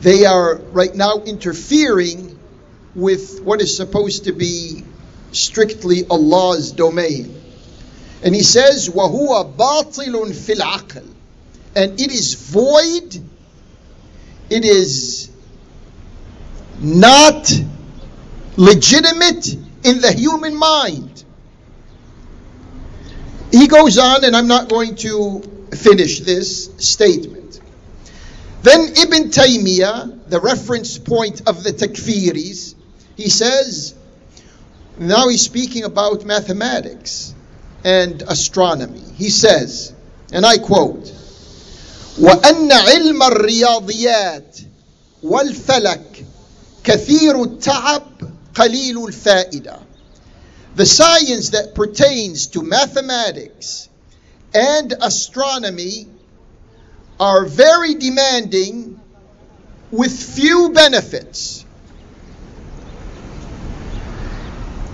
they 0.00 0.24
are 0.24 0.56
right 0.72 0.94
now 0.94 1.22
interfering 1.24 2.38
with 2.94 3.40
what 3.42 3.60
is 3.60 3.76
supposed 3.76 4.24
to 4.24 4.32
be 4.32 4.84
strictly 5.32 6.06
Allah's 6.08 6.72
domain. 6.72 7.40
And 8.22 8.34
he 8.34 8.42
says, 8.42 8.88
وَهُوَ 8.88 9.56
بَاطِلٌ 9.56 10.12
فِي 10.32 10.54
الْعَقْلِ 10.56 11.06
And 11.74 12.00
it 12.00 12.12
is 12.12 12.34
void, 12.34 13.20
it 14.50 14.64
is 14.64 15.30
not 16.80 17.50
legitimate 18.56 19.54
in 19.84 20.00
the 20.00 20.12
human 20.12 20.56
mind. 20.56 21.15
he 23.56 23.66
goes 23.68 23.98
on, 23.98 24.24
and 24.24 24.36
I'm 24.36 24.48
not 24.48 24.68
going 24.68 24.96
to 24.96 25.68
finish 25.74 26.20
this 26.20 26.70
statement. 26.78 27.60
Then 28.62 28.80
Ibn 28.80 29.30
Taymiyyah, 29.30 30.28
the 30.28 30.40
reference 30.40 30.98
point 30.98 31.42
of 31.46 31.64
the 31.64 31.70
takfiris, 31.72 32.74
he 33.16 33.28
says, 33.28 33.94
now 34.98 35.28
he's 35.28 35.42
speaking 35.42 35.84
about 35.84 36.24
mathematics 36.24 37.34
and 37.84 38.22
astronomy. 38.22 39.02
He 39.16 39.30
says, 39.30 39.92
and 40.32 40.46
I 40.46 40.58
quote, 40.58 41.12
وأن 42.20 42.72
علم 42.72 43.22
الرياضيات 43.22 44.58
والفلك 45.22 46.26
كثير 46.84 47.42
التعب 47.42 48.32
قليل 48.54 49.04
الفائدة 49.04 49.78
the 50.76 50.86
science 50.86 51.50
that 51.50 51.74
pertains 51.74 52.46
to 52.48 52.62
mathematics 52.62 53.88
and 54.54 54.94
astronomy 55.00 56.06
are 57.20 57.44
very 57.44 57.94
demanding 57.94 58.98
with 59.90 60.12
few 60.12 60.70
benefits. 60.70 61.64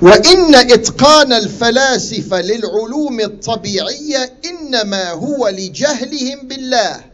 وإن 0.00 0.54
إتقان 0.54 1.32
الفلاسفة 1.32 2.40
للعلوم 2.40 3.20
الطبيعية 3.20 4.32
إنما 4.44 5.10
هو 5.10 5.48
لجهلهم 5.48 6.48
بالله. 6.48 7.04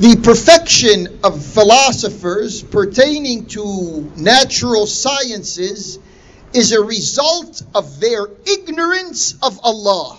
The 0.00 0.16
perfection 0.16 1.20
of 1.22 1.42
philosophers 1.42 2.62
pertaining 2.62 3.46
to 3.46 4.10
natural 4.16 4.86
sciences 4.86 5.98
is 6.53 6.71
a 6.71 6.81
result 6.81 7.61
of 7.75 7.99
their 7.99 8.27
ignorance 8.45 9.35
of 9.41 9.59
Allah. 9.63 10.17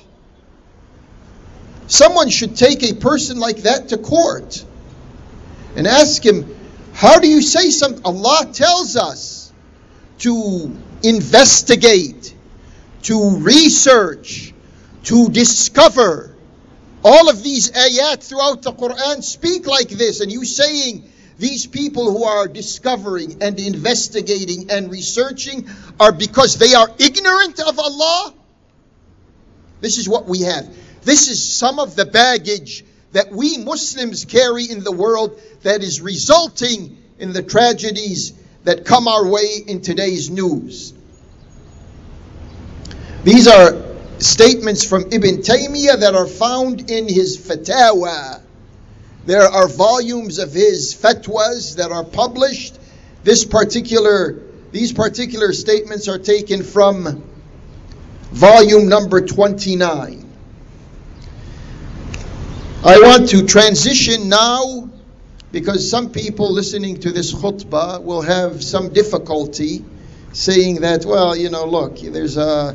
Someone 1.87 2.31
should 2.31 2.57
take 2.57 2.83
a 2.85 2.95
person 2.95 3.38
like 3.38 3.62
that 3.62 3.88
to 3.88 3.99
court 3.99 4.64
and 5.77 5.87
ask 5.87 6.25
him, 6.25 6.57
How 6.93 7.19
do 7.19 7.29
you 7.29 7.43
say 7.43 7.71
something? 7.71 8.05
Allah 8.05 8.49
tells 8.53 8.97
us 8.97 9.53
to 10.19 10.77
investigate, 11.03 12.35
to 13.03 13.38
research, 13.38 14.55
to 15.05 15.29
discover. 15.29 16.37
All 17.03 17.31
of 17.31 17.43
these 17.43 17.71
ayat 17.71 18.23
throughout 18.23 18.62
the 18.62 18.73
Quran 18.73 19.25
speak 19.25 19.66
like 19.66 19.88
this, 19.88 20.21
and 20.21 20.31
you 20.31 20.45
saying 20.45 21.11
these 21.40 21.66
people 21.66 22.12
who 22.12 22.24
are 22.24 22.46
discovering 22.46 23.42
and 23.42 23.59
investigating 23.59 24.70
and 24.70 24.90
researching 24.90 25.68
are 25.98 26.12
because 26.12 26.59
they 26.59 26.74
are 26.74 26.88
ignorant 26.98 27.59
of 27.61 27.79
Allah. 27.79 28.35
This 29.81 29.96
is 29.96 30.09
what 30.09 30.26
we 30.26 30.42
have. 30.42 30.68
This 31.03 31.29
is 31.29 31.55
some 31.55 31.79
of 31.79 31.96
the 31.96 32.05
baggage 32.05 32.85
that 33.12 33.33
we 33.33 33.57
Muslims 33.57 34.26
carry 34.26 34.64
in 34.70 34.85
the 34.85 34.92
world 34.92 35.40
that 35.62 35.83
is 35.83 36.03
resulting 36.03 36.98
in 37.18 37.33
the 37.33 37.42
tragedies 37.42 38.35
that 38.64 38.85
come 38.85 39.09
our 39.09 39.26
way 39.26 39.62
in 39.66 39.81
today's 39.81 40.29
news. 40.29 40.92
These 43.24 43.48
are 43.48 43.83
statements 44.18 44.85
from 44.85 45.05
Ibn 45.11 45.38
Taymiyyah 45.38 46.00
that 46.00 46.14
are 46.14 46.26
found 46.26 46.90
in 46.90 47.09
his 47.09 47.38
Fatawa. 47.38 48.42
There 49.26 49.42
are 49.42 49.68
volumes 49.68 50.38
of 50.38 50.52
his 50.52 50.94
fatwas 50.94 51.76
that 51.76 51.92
are 51.92 52.04
published. 52.04 52.78
This 53.22 53.44
particular, 53.44 54.42
these 54.72 54.92
particular 54.92 55.52
statements 55.52 56.09
are 56.09 56.18
taken 56.18 56.62
from 56.62 57.22
volume 58.33 58.88
number 58.88 59.20
29. 59.20 60.26
I 62.83 62.98
want 63.00 63.28
to 63.30 63.46
transition 63.46 64.30
now 64.30 64.88
because 65.52 65.90
some 65.90 66.12
people 66.12 66.50
listening 66.52 67.00
to 67.00 67.11
this 67.11 67.35
khutbah 67.35 68.02
will 68.02 68.22
have 68.22 68.64
some 68.64 68.92
difficulty 68.92 69.85
saying 70.33 70.76
that, 70.76 71.04
well, 71.04 71.37
you 71.37 71.50
know, 71.50 71.66
look, 71.66 71.98
there's 71.98 72.37
a 72.37 72.74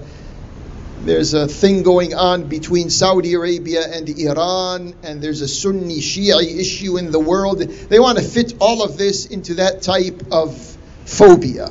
there's 1.06 1.36
a 1.36 1.48
thing 1.48 1.84
going 1.84 2.16
on 2.16 2.50
between 2.50 2.90
Saudi 2.90 3.36
Arabia 3.36 3.82
and 3.88 4.10
Iran, 4.10 4.96
and 5.04 5.22
there's 5.22 5.42
a 5.42 5.48
Sunni 5.48 6.00
Shia 6.00 6.42
issue 6.42 6.98
in 6.98 7.12
the 7.12 7.20
world. 7.20 7.60
They 7.60 8.00
want 8.00 8.18
to 8.18 8.24
fit 8.24 8.56
all 8.60 8.84
of 8.84 8.98
this 8.98 9.28
into 9.28 9.56
that 9.56 9.84
type 9.84 10.24
of 10.32 10.58
phobia. 11.06 11.70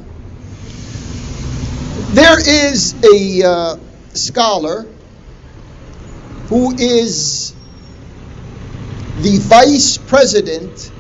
There 2.13 2.39
is 2.39 2.95
a 3.03 3.43
uh, 3.45 3.77
scholar 4.13 4.87
who 6.47 6.73
is 6.77 7.53
the 9.21 9.39
vice 9.39 9.99
president 9.99 10.93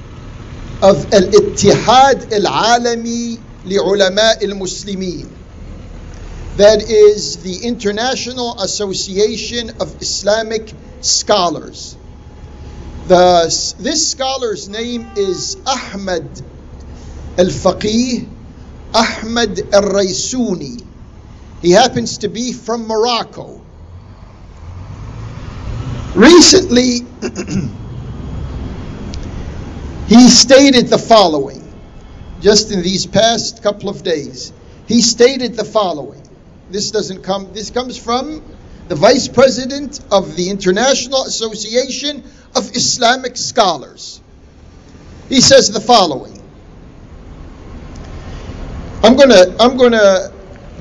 of 0.83 1.13
Al 1.15 1.31
Ittihad 1.31 2.33
Al 2.33 2.81
Alami 2.81 3.39
li 3.65 3.77
Ulama 3.77 4.35
al 4.43 4.55
Muslimin 4.59 5.44
that 6.57 6.89
is 6.89 7.43
the 7.43 7.67
International 7.67 8.61
Association 8.61 9.71
of 9.81 10.01
Islamic 10.01 10.73
Scholars. 11.01 11.97
The, 13.09 13.75
this 13.81 14.13
scholar's 14.13 14.69
name 14.69 15.11
is 15.17 15.57
Ahmed 15.67 16.43
al 17.37 17.47
Faqih 17.47 18.29
Ahmed 18.95 19.75
al 19.75 19.83
Raisuni. 19.83 20.87
He 21.61 21.73
happens 21.73 22.19
to 22.19 22.29
be 22.29 22.53
from 22.53 22.87
Morocco. 22.87 23.61
Recently, 26.15 27.01
he 30.07 30.29
stated 30.29 30.87
the 30.87 30.99
following, 30.99 31.75
just 32.41 32.71
in 32.71 32.83
these 32.83 33.07
past 33.07 33.61
couple 33.63 33.89
of 33.89 34.05
days. 34.05 34.53
He 34.87 35.03
stated 35.03 35.57
the 35.57 35.65
following 35.65 36.24
this 36.71 36.91
doesn't 36.91 37.23
come, 37.23 37.53
this 37.53 37.71
comes 37.71 37.97
from 37.97 38.43
the 38.89 38.95
vice 38.95 39.29
president 39.29 40.01
of 40.11 40.37
the 40.37 40.51
International 40.51 41.25
Association 41.25 42.23
of 42.55 42.77
Islamic 42.77 43.37
Scholars. 43.37 44.21
He 45.29 45.41
says 45.41 45.71
the 45.71 45.81
following. 45.81 46.41
I'm 49.03 49.17
going 49.17 49.31
to 49.31 49.57
I'm 49.59 49.77
going 49.77 49.93
to 49.93 50.33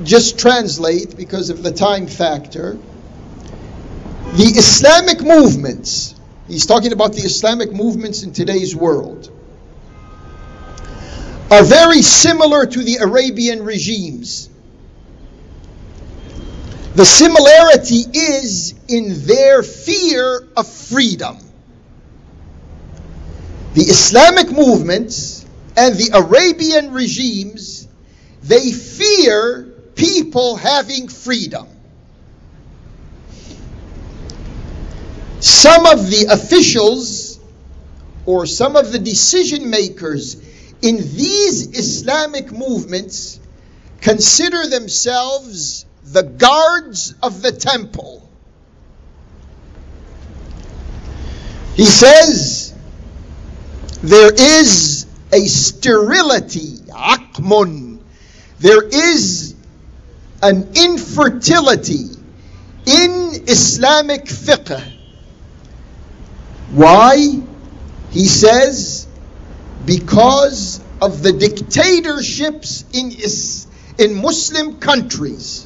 just 0.02 0.38
translate 0.38 1.16
because 1.16 1.50
of 1.50 1.62
the 1.62 1.72
time 1.72 2.06
factor. 2.06 2.78
The 4.34 4.44
Islamic 4.56 5.22
movements, 5.22 6.14
he's 6.48 6.66
talking 6.66 6.92
about 6.92 7.12
the 7.12 7.20
Islamic 7.20 7.72
movements 7.72 8.22
in 8.22 8.32
today's 8.32 8.74
world, 8.74 9.30
are 11.50 11.62
very 11.62 12.02
similar 12.02 12.66
to 12.66 12.82
the 12.82 12.96
Arabian 12.96 13.62
regimes 13.62 14.48
the 16.94 17.04
similarity 17.04 18.04
is 18.12 18.74
in 18.88 19.26
their 19.26 19.62
fear 19.62 20.46
of 20.56 20.68
freedom. 20.68 21.38
The 23.74 23.82
Islamic 23.82 24.52
movements 24.52 25.44
and 25.76 25.96
the 25.96 26.10
Arabian 26.14 26.92
regimes, 26.92 27.88
they 28.42 28.70
fear 28.70 29.64
people 29.96 30.56
having 30.56 31.08
freedom. 31.08 31.66
Some 35.40 35.86
of 35.86 36.10
the 36.10 36.26
officials 36.30 37.40
or 38.24 38.46
some 38.46 38.76
of 38.76 38.92
the 38.92 39.00
decision 39.00 39.68
makers 39.68 40.36
in 40.80 40.96
these 40.96 41.76
Islamic 41.76 42.52
movements 42.52 43.40
consider 44.00 44.68
themselves 44.68 45.86
the 46.04 46.22
guards 46.22 47.14
of 47.22 47.42
the 47.42 47.52
temple. 47.52 48.28
He 51.74 51.86
says 51.86 52.74
there 54.02 54.32
is 54.32 55.06
a 55.32 55.40
sterility, 55.46 56.76
akmun. 56.90 57.98
There 58.60 58.84
is 58.84 59.54
an 60.42 60.68
infertility 60.74 62.10
in 62.86 63.44
Islamic 63.48 64.26
fiqh. 64.26 64.82
Why? 66.70 67.40
He 68.10 68.26
says 68.26 69.08
because 69.84 70.80
of 71.00 71.22
the 71.22 71.32
dictatorships 71.32 72.84
in, 72.92 73.12
in 73.98 74.22
Muslim 74.22 74.78
countries. 74.78 75.63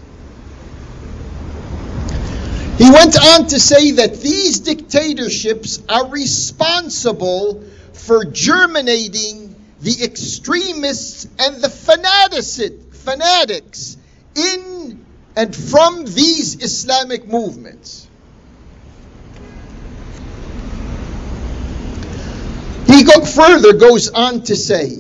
He 2.79 2.89
went 2.89 3.21
on 3.21 3.49
to 3.49 3.59
say 3.59 3.91
that 3.93 4.21
these 4.21 4.61
dictatorships 4.61 5.83
are 5.89 6.09
responsible 6.11 7.65
for 7.93 8.25
germinating 8.25 9.57
the 9.81 10.05
extremists 10.05 11.27
and 11.41 11.61
the 11.61 11.69
fanatics 11.69 12.61
in 14.37 15.05
and 15.35 15.55
from 15.55 16.05
these 16.05 16.63
Islamic 16.63 17.27
movements. 17.27 18.07
He 22.87 23.03
go 23.03 23.25
further 23.25 23.73
goes 23.73 24.09
on 24.11 24.43
to 24.45 24.57
say 24.57 24.99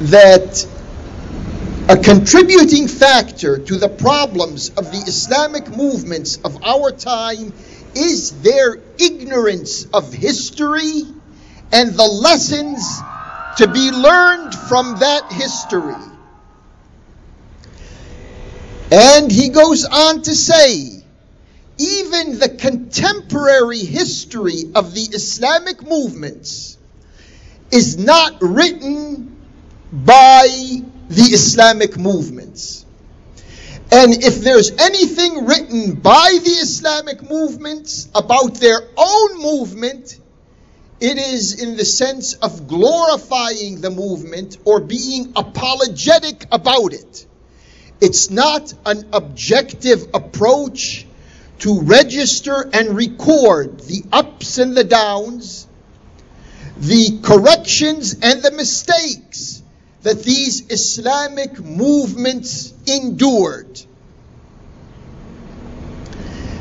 that 0.00 0.66
a 1.88 1.96
contributing 1.96 2.86
factor 2.86 3.58
to 3.58 3.76
the 3.76 3.88
problems 3.88 4.68
of 4.68 4.92
the 4.92 4.98
Islamic 5.06 5.74
movements 5.74 6.36
of 6.44 6.62
our 6.62 6.92
time 6.92 7.54
is 7.94 8.42
their 8.42 8.78
ignorance 8.98 9.86
of 9.86 10.12
history 10.12 11.02
and 11.72 11.94
the 11.94 12.04
lessons 12.04 13.00
to 13.56 13.66
be 13.68 13.90
learned 13.90 14.54
from 14.54 14.98
that 14.98 15.32
history. 15.32 15.94
And 18.92 19.32
he 19.32 19.48
goes 19.48 19.86
on 19.86 20.20
to 20.22 20.34
say, 20.34 21.02
even 21.78 22.38
the 22.38 22.50
contemporary 22.50 23.78
history 23.78 24.64
of 24.74 24.92
the 24.92 25.08
Islamic 25.14 25.82
movements 25.82 26.76
is 27.70 27.96
not 27.96 28.42
written 28.42 29.36
by 29.90 30.82
the 31.08 31.22
Islamic 31.22 31.96
movements. 31.96 32.84
And 33.90 34.12
if 34.22 34.40
there's 34.42 34.70
anything 34.72 35.46
written 35.46 35.94
by 35.94 36.38
the 36.42 36.50
Islamic 36.50 37.28
movements 37.28 38.08
about 38.14 38.56
their 38.56 38.80
own 38.96 39.40
movement, 39.40 40.18
it 41.00 41.16
is 41.16 41.62
in 41.62 41.76
the 41.76 41.86
sense 41.86 42.34
of 42.34 42.68
glorifying 42.68 43.80
the 43.80 43.90
movement 43.90 44.58
or 44.66 44.80
being 44.80 45.32
apologetic 45.36 46.44
about 46.52 46.92
it. 46.92 47.26
It's 48.00 48.30
not 48.30 48.74
an 48.84 49.08
objective 49.12 50.08
approach 50.12 51.06
to 51.60 51.80
register 51.80 52.68
and 52.72 52.94
record 52.94 53.80
the 53.80 54.04
ups 54.12 54.58
and 54.58 54.76
the 54.76 54.84
downs, 54.84 55.66
the 56.76 57.20
corrections 57.22 58.14
and 58.22 58.42
the 58.42 58.52
mistakes 58.52 59.57
that 60.02 60.22
these 60.22 60.70
Islamic 60.70 61.58
movements 61.60 62.72
endured. 62.86 63.80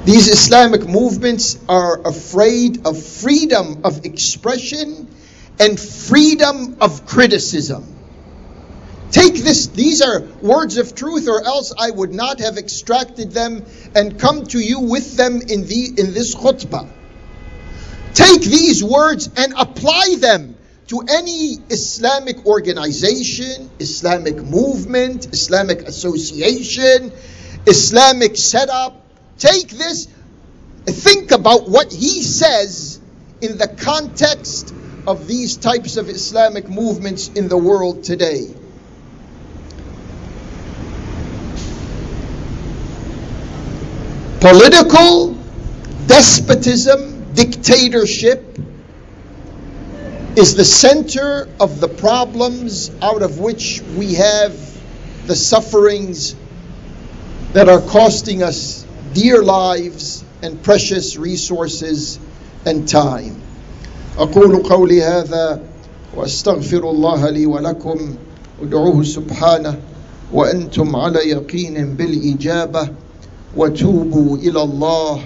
These 0.06 0.30
Islamic 0.30 0.88
movements 0.88 1.60
are 1.67 2.08
afraid 2.08 2.88
of 2.88 3.02
freedom 3.02 3.82
of 3.84 4.06
expression 4.06 5.08
and 5.60 5.80
freedom 5.80 6.78
of 6.80 7.06
criticism. 7.06 7.95
Take 9.12 9.36
this, 9.36 9.67
these 9.67 10.02
are 10.02 10.21
words 10.41 10.78
of 10.78 10.93
truth, 10.95 11.28
or 11.28 11.43
else 11.43 11.73
I 11.78 11.91
would 11.91 12.13
not 12.13 12.39
have 12.39 12.58
extracted 12.58 13.32
them 13.32 13.65
and 13.95 14.19
come 14.19 14.45
to 14.47 14.60
you 14.60 14.82
with 14.82 15.15
them 15.15 15.41
in, 15.41 15.65
the, 15.65 15.93
in 15.97 16.13
this 16.13 16.36
khutbah. 16.36 16.89
Take 18.13 18.41
these 18.41 18.84
words 18.84 19.30
and 19.38 19.54
apply 19.58 20.15
them 20.19 20.56
to 20.88 21.02
any 21.02 21.58
Islamic 21.69 22.45
organization, 22.45 23.69
Islamic 23.78 24.38
movement, 24.38 25.34
Islamic 25.34 25.82
association, 25.82 27.12
Islamic 27.65 28.38
setup. 28.38 29.04
Take 29.38 29.69
this, 29.69 30.08
think 30.86 31.32
about 31.32 31.69
what 31.69 31.91
he 31.91 32.23
says 32.23 33.00
in 33.41 33.58
the 33.58 33.67
context 33.67 34.73
of 35.06 35.28
these 35.28 35.58
types 35.58 35.97
of 35.97 36.10
Islamic 36.10 36.69
movements 36.69 37.28
in 37.30 37.50
the 37.50 37.58
world 37.58 38.04
today. 38.04 38.47
Political 44.39 45.34
despotism, 46.08 47.34
dictatorship 47.34 48.58
is 50.37 50.54
the 50.54 50.64
center 50.64 51.48
of 51.61 51.80
the 51.80 51.88
problems 51.88 52.90
out 53.02 53.22
of 53.22 53.38
which 53.38 53.82
we 53.96 54.14
have 54.14 54.52
the 55.26 55.37
sufferings 55.37 56.35
that 57.52 57.68
are 57.68 57.80
costing 57.80 58.42
us 58.42 58.87
dear 59.12 59.42
lives 59.42 60.24
and 60.42 60.62
precious 60.62 61.16
resources 61.16 62.18
and 62.64 62.88
time. 62.88 63.40
أقول 64.18 64.62
قولي 64.62 65.02
هذا 65.02 65.61
وأستغفر 66.16 66.90
الله 66.90 67.30
لي 67.30 67.46
ولكم 67.46 68.14
ادعوه 68.62 69.02
سبحانه 69.02 69.76
وأنتم 70.32 70.96
على 70.96 71.30
يقين 71.30 71.94
بالإجابة 71.96 72.88
وتوبوا 73.56 74.37
الى 74.37 74.62
الله 74.62 75.22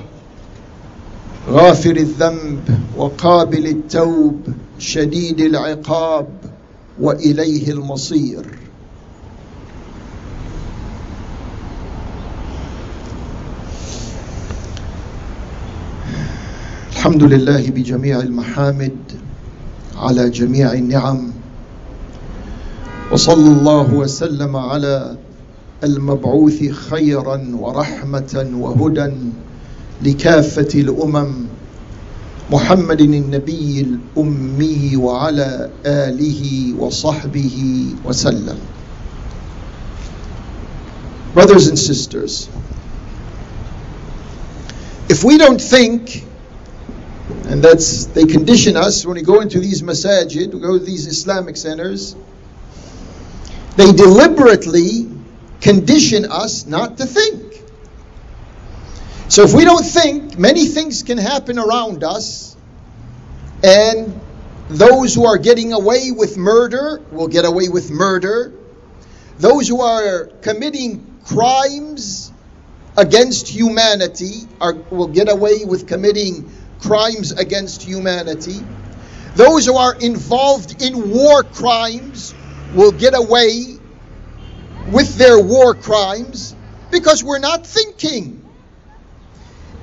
غافر 1.50 1.96
الذنب 1.96 2.60
وقابل 2.98 3.68
التوب 3.68 4.48
شديد 4.80 5.40
العقاب 5.40 6.28
وإليه 7.00 7.72
المصير. 7.72 8.46
الحمد 16.92 17.24
لله 17.24 17.70
بجميع 17.70 18.20
المحامد 18.20 18.98
على 19.98 20.30
جميع 20.30 20.74
النعم. 20.74 21.32
وصلى 23.12 23.52
الله 23.52 23.94
وسلم 23.94 24.56
على 24.56 25.18
المبعوث 25.84 26.72
خيرا 26.72 27.56
ورحمة 27.60 28.50
وهدى. 28.54 29.14
لكافه 30.03 30.69
الامم 30.81 31.47
محمد 32.51 33.01
النبي 33.01 33.81
الامي 33.81 34.97
وعلى 34.97 35.71
اله 35.87 36.73
وصحبه 36.79 37.87
وسلم 38.05 38.59
brothers 41.35 41.69
and 41.69 41.79
sisters 41.79 42.49
if 45.09 45.25
we 45.25 45.39
don't 45.39 45.61
think 45.61 46.25
and 47.49 47.63
that's 47.63 48.07
they 48.07 48.25
condition 48.25 48.77
us 48.77 49.05
when 49.05 49.17
we 49.17 49.23
go 49.23 49.41
into 49.41 49.61
these 49.61 49.83
masajid 49.83 50.55
we 50.55 50.61
go 50.61 50.79
to 50.79 50.85
these 50.85 51.07
islamic 51.07 51.57
centers 51.57 52.17
they 53.77 53.93
deliberately 53.93 55.07
condition 55.61 56.25
us 56.31 56.67
not 56.67 56.99
to 56.99 57.05
think. 57.05 57.50
So 59.32 59.44
if 59.44 59.54
we 59.54 59.64
don't 59.64 59.86
think, 59.86 60.38
many 60.38 60.66
things 60.66 61.04
can 61.04 61.18
happen 61.18 61.58
around 61.58 62.04
us, 62.04 62.54
and 63.64 64.20
those 64.68 65.16
who 65.16 65.26
are 65.26 65.38
getting 65.38 65.72
away 65.72 66.12
with 66.12 66.36
murder 66.36 67.02
will 67.14 67.30
get 67.30 67.46
away 67.46 67.70
with 67.70 67.90
murder. 67.90 68.52
Those 69.40 69.70
who 69.70 69.80
are 69.80 70.26
committing 70.42 71.22
crimes 71.24 72.30
against 72.98 73.48
humanity 73.48 74.42
are, 74.60 74.74
will 74.74 75.08
get 75.08 75.32
away 75.32 75.64
with 75.64 75.88
committing 75.88 76.52
crimes 76.82 77.32
against 77.32 77.84
humanity. 77.84 78.60
Those 79.36 79.66
who 79.66 79.78
are 79.78 79.96
involved 79.96 80.82
in 80.82 81.10
war 81.10 81.44
crimes 81.44 82.36
will 82.74 82.92
get 82.92 83.18
away 83.18 83.78
with 84.92 85.16
their 85.16 85.40
war 85.40 85.74
crimes 85.74 86.54
because 86.92 87.24
we're 87.24 87.40
not 87.40 87.66
thinking. 87.66 88.41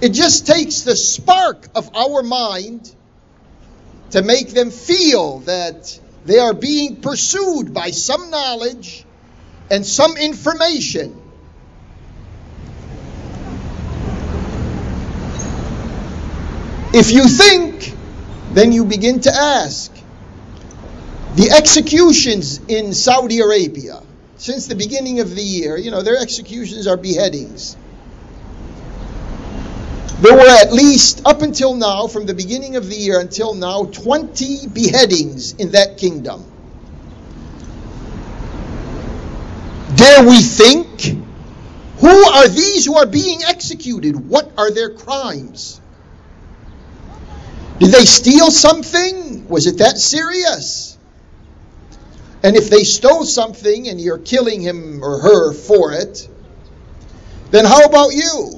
It 0.00 0.10
just 0.10 0.46
takes 0.46 0.82
the 0.82 0.94
spark 0.94 1.66
of 1.74 1.94
our 1.96 2.22
mind 2.22 2.94
to 4.10 4.22
make 4.22 4.50
them 4.50 4.70
feel 4.70 5.40
that 5.40 5.98
they 6.24 6.38
are 6.38 6.54
being 6.54 7.00
pursued 7.00 7.74
by 7.74 7.90
some 7.90 8.30
knowledge 8.30 9.04
and 9.70 9.84
some 9.84 10.16
information. 10.16 11.20
If 16.94 17.12
you 17.12 17.24
think, 17.24 17.94
then 18.52 18.72
you 18.72 18.84
begin 18.84 19.20
to 19.22 19.34
ask. 19.34 19.92
The 21.34 21.50
executions 21.50 22.58
in 22.66 22.94
Saudi 22.94 23.40
Arabia, 23.40 24.00
since 24.36 24.66
the 24.66 24.74
beginning 24.74 25.20
of 25.20 25.34
the 25.34 25.42
year, 25.42 25.76
you 25.76 25.90
know, 25.90 26.02
their 26.02 26.16
executions 26.16 26.86
are 26.86 26.96
beheadings. 26.96 27.76
There 30.20 30.34
were 30.34 30.48
at 30.48 30.72
least, 30.72 31.22
up 31.24 31.42
until 31.42 31.74
now, 31.74 32.08
from 32.08 32.26
the 32.26 32.34
beginning 32.34 32.74
of 32.74 32.88
the 32.88 32.96
year 32.96 33.20
until 33.20 33.54
now, 33.54 33.84
20 33.84 34.66
beheadings 34.68 35.52
in 35.52 35.70
that 35.72 35.96
kingdom. 35.96 36.44
Dare 39.94 40.28
we 40.28 40.40
think? 40.40 41.16
Who 42.00 42.08
are 42.08 42.48
these 42.48 42.84
who 42.84 42.96
are 42.96 43.06
being 43.06 43.42
executed? 43.44 44.16
What 44.16 44.50
are 44.56 44.72
their 44.72 44.90
crimes? 44.90 45.80
Did 47.78 47.90
they 47.90 48.04
steal 48.04 48.50
something? 48.50 49.48
Was 49.48 49.66
it 49.66 49.78
that 49.78 49.98
serious? 49.98 50.98
And 52.42 52.56
if 52.56 52.70
they 52.70 52.82
stole 52.82 53.24
something 53.24 53.88
and 53.88 54.00
you're 54.00 54.18
killing 54.18 54.60
him 54.60 55.02
or 55.02 55.20
her 55.20 55.52
for 55.52 55.92
it, 55.92 56.28
then 57.50 57.64
how 57.64 57.84
about 57.84 58.12
you? 58.14 58.57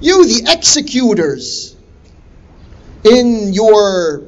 You, 0.00 0.26
the 0.26 0.52
executors 0.52 1.74
in 3.04 3.52
your 3.52 4.24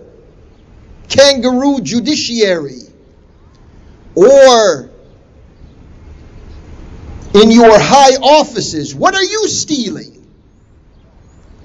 kangaroo 1.08 1.80
judiciary 1.80 2.82
or 4.14 4.90
in 7.34 7.50
your 7.50 7.78
high 7.78 8.16
offices, 8.16 8.94
what 8.94 9.14
are 9.14 9.22
you 9.22 9.48
stealing? 9.48 10.14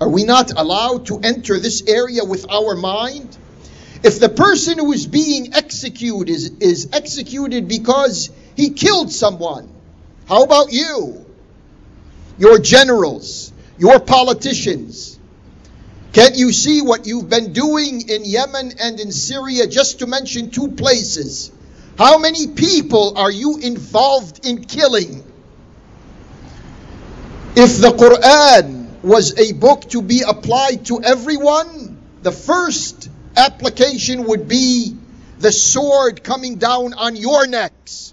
Are 0.01 0.09
we 0.09 0.25
not 0.25 0.51
allowed 0.51 1.05
to 1.07 1.19
enter 1.19 1.59
this 1.59 1.83
area 1.87 2.25
with 2.25 2.51
our 2.51 2.75
mind? 2.75 3.37
If 4.03 4.19
the 4.19 4.27
person 4.27 4.79
who 4.79 4.91
is 4.91 5.07
being 5.07 5.53
executed 5.53 6.29
is, 6.29 6.49
is 6.59 6.89
executed 6.91 7.69
because 7.69 8.29
he 8.57 8.71
killed 8.71 9.13
someone, 9.13 9.69
how 10.27 10.43
about 10.43 10.73
you? 10.73 11.25
Your 12.37 12.59
generals, 12.59 13.52
your 13.77 13.99
politicians. 13.99 15.19
Can't 16.13 16.35
you 16.35 16.51
see 16.51 16.81
what 16.81 17.07
you've 17.07 17.29
been 17.29 17.53
doing 17.53 18.07
in 18.07 18.23
Yemen 18.23 18.73
and 18.79 18.99
in 18.99 19.11
Syria, 19.11 19.65
just 19.67 19.99
to 19.99 20.07
mention 20.07 20.51
two 20.51 20.69
places? 20.69 21.51
How 21.97 22.17
many 22.19 22.47
people 22.47 23.17
are 23.17 23.31
you 23.31 23.57
involved 23.57 24.45
in 24.45 24.63
killing? 24.63 25.23
If 27.55 27.79
the 27.79 27.89
Quran 27.89 29.01
was 29.03 29.39
a 29.39 29.53
book 29.53 29.89
to 29.89 30.01
be 30.01 30.21
applied 30.21 30.85
to 30.85 31.01
everyone, 31.03 31.97
the 32.21 32.31
first 32.31 33.09
application 33.35 34.25
would 34.25 34.47
be 34.47 34.95
the 35.39 35.51
sword 35.51 36.23
coming 36.23 36.55
down 36.55 36.93
on 36.93 37.15
your 37.15 37.47
necks. 37.47 38.12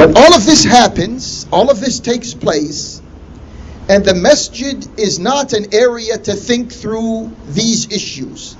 But 0.00 0.16
all 0.16 0.32
of 0.32 0.46
this 0.46 0.64
happens, 0.64 1.46
all 1.52 1.70
of 1.70 1.78
this 1.78 2.00
takes 2.00 2.32
place, 2.32 3.02
and 3.86 4.02
the 4.02 4.14
masjid 4.14 4.98
is 4.98 5.18
not 5.18 5.52
an 5.52 5.74
area 5.74 6.16
to 6.16 6.32
think 6.32 6.72
through 6.72 7.30
these 7.48 7.92
issues 7.92 8.56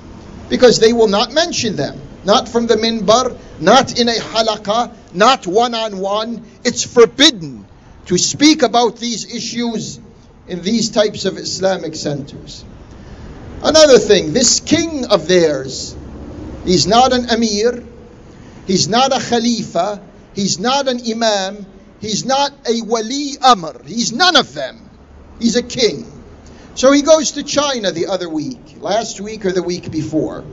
because 0.51 0.81
they 0.81 0.93
will 0.93 1.09
not 1.09 1.33
mention 1.33 1.77
them. 1.77 1.99
Not 2.25 2.47
from 2.47 2.67
the 2.67 2.75
minbar, 2.75 3.39
not 3.59 3.99
in 3.99 4.11
a 4.11 4.17
halaqah, 4.17 4.93
not 5.15 5.47
one 5.47 5.75
on 5.75 5.97
one. 5.97 6.45
It's 6.63 6.85
forbidden 6.85 7.67
to 8.05 8.19
speak 8.19 8.61
about 8.61 8.99
these 8.99 9.35
issues 9.35 9.99
in 10.47 10.61
these 10.61 10.91
types 10.91 11.25
of 11.25 11.39
Islamic 11.39 11.95
centers. 11.95 12.67
Another 13.63 13.99
thing, 13.99 14.35
this 14.35 14.61
king 14.61 15.07
of 15.07 15.27
theirs, 15.27 15.97
he's 16.67 16.87
not 16.87 17.15
an 17.15 17.31
emir, 17.31 17.83
he's 18.67 18.89
not 18.89 19.17
a 19.17 19.27
khalifa, 19.27 20.03
he's 20.41 20.59
not 20.59 20.89
an 20.89 21.01
imam, 21.07 21.67
he's 22.01 22.25
not 22.25 22.53
a 22.67 22.81
wali 22.83 23.37
amr, 23.43 23.83
he's 23.85 24.11
none 24.13 24.37
of 24.37 24.55
them. 24.55 24.89
He's 25.39 25.57
a 25.57 25.63
king. 25.63 26.11
So 26.75 26.93
he 26.93 27.03
goes 27.03 27.33
to 27.33 27.43
China 27.43 27.93
the 27.93 28.07
other 28.07 28.29
week, 28.29 28.77
last 28.79 29.21
week 29.21 29.45
or 29.45 29.53
the 29.53 29.63
week 29.63 29.91
before. 29.91 30.45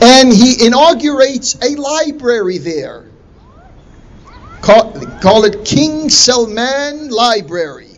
And 0.00 0.32
he 0.32 0.66
inaugurates 0.66 1.54
a 1.62 1.76
library 1.76 2.58
there. 2.58 3.06
Call, 4.60 4.92
call 5.20 5.44
it 5.44 5.64
King 5.64 6.08
Salman 6.08 7.10
Library. 7.10 7.91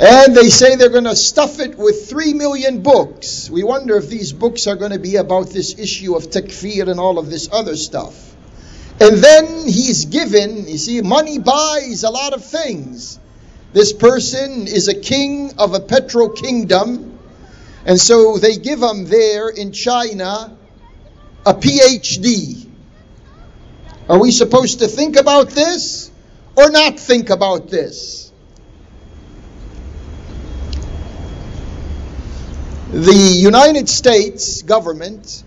And 0.00 0.36
they 0.36 0.48
say 0.48 0.76
they're 0.76 0.90
going 0.90 1.04
to 1.04 1.16
stuff 1.16 1.58
it 1.58 1.76
with 1.76 2.08
three 2.08 2.32
million 2.32 2.82
books. 2.82 3.50
We 3.50 3.64
wonder 3.64 3.96
if 3.96 4.08
these 4.08 4.32
books 4.32 4.68
are 4.68 4.76
going 4.76 4.92
to 4.92 5.00
be 5.00 5.16
about 5.16 5.50
this 5.50 5.76
issue 5.76 6.14
of 6.14 6.30
takfir 6.30 6.88
and 6.88 7.00
all 7.00 7.18
of 7.18 7.30
this 7.30 7.48
other 7.50 7.74
stuff. 7.74 8.36
And 9.00 9.16
then 9.16 9.66
he's 9.66 10.04
given, 10.04 10.68
you 10.68 10.78
see, 10.78 11.00
money 11.00 11.40
buys 11.40 12.04
a 12.04 12.10
lot 12.10 12.32
of 12.32 12.44
things. 12.44 13.18
This 13.72 13.92
person 13.92 14.68
is 14.68 14.86
a 14.86 14.94
king 14.94 15.54
of 15.58 15.74
a 15.74 15.80
petro 15.80 16.28
kingdom. 16.28 17.18
And 17.84 17.98
so 17.98 18.38
they 18.38 18.56
give 18.56 18.80
him 18.80 19.04
there 19.06 19.48
in 19.48 19.72
China 19.72 20.56
a 21.44 21.54
PhD. 21.54 22.68
Are 24.08 24.18
we 24.20 24.30
supposed 24.30 24.78
to 24.78 24.86
think 24.86 25.16
about 25.16 25.50
this 25.50 26.10
or 26.56 26.70
not 26.70 27.00
think 27.00 27.30
about 27.30 27.68
this? 27.68 28.27
The 32.90 33.12
United 33.12 33.88
States 33.88 34.62
government 34.62 35.44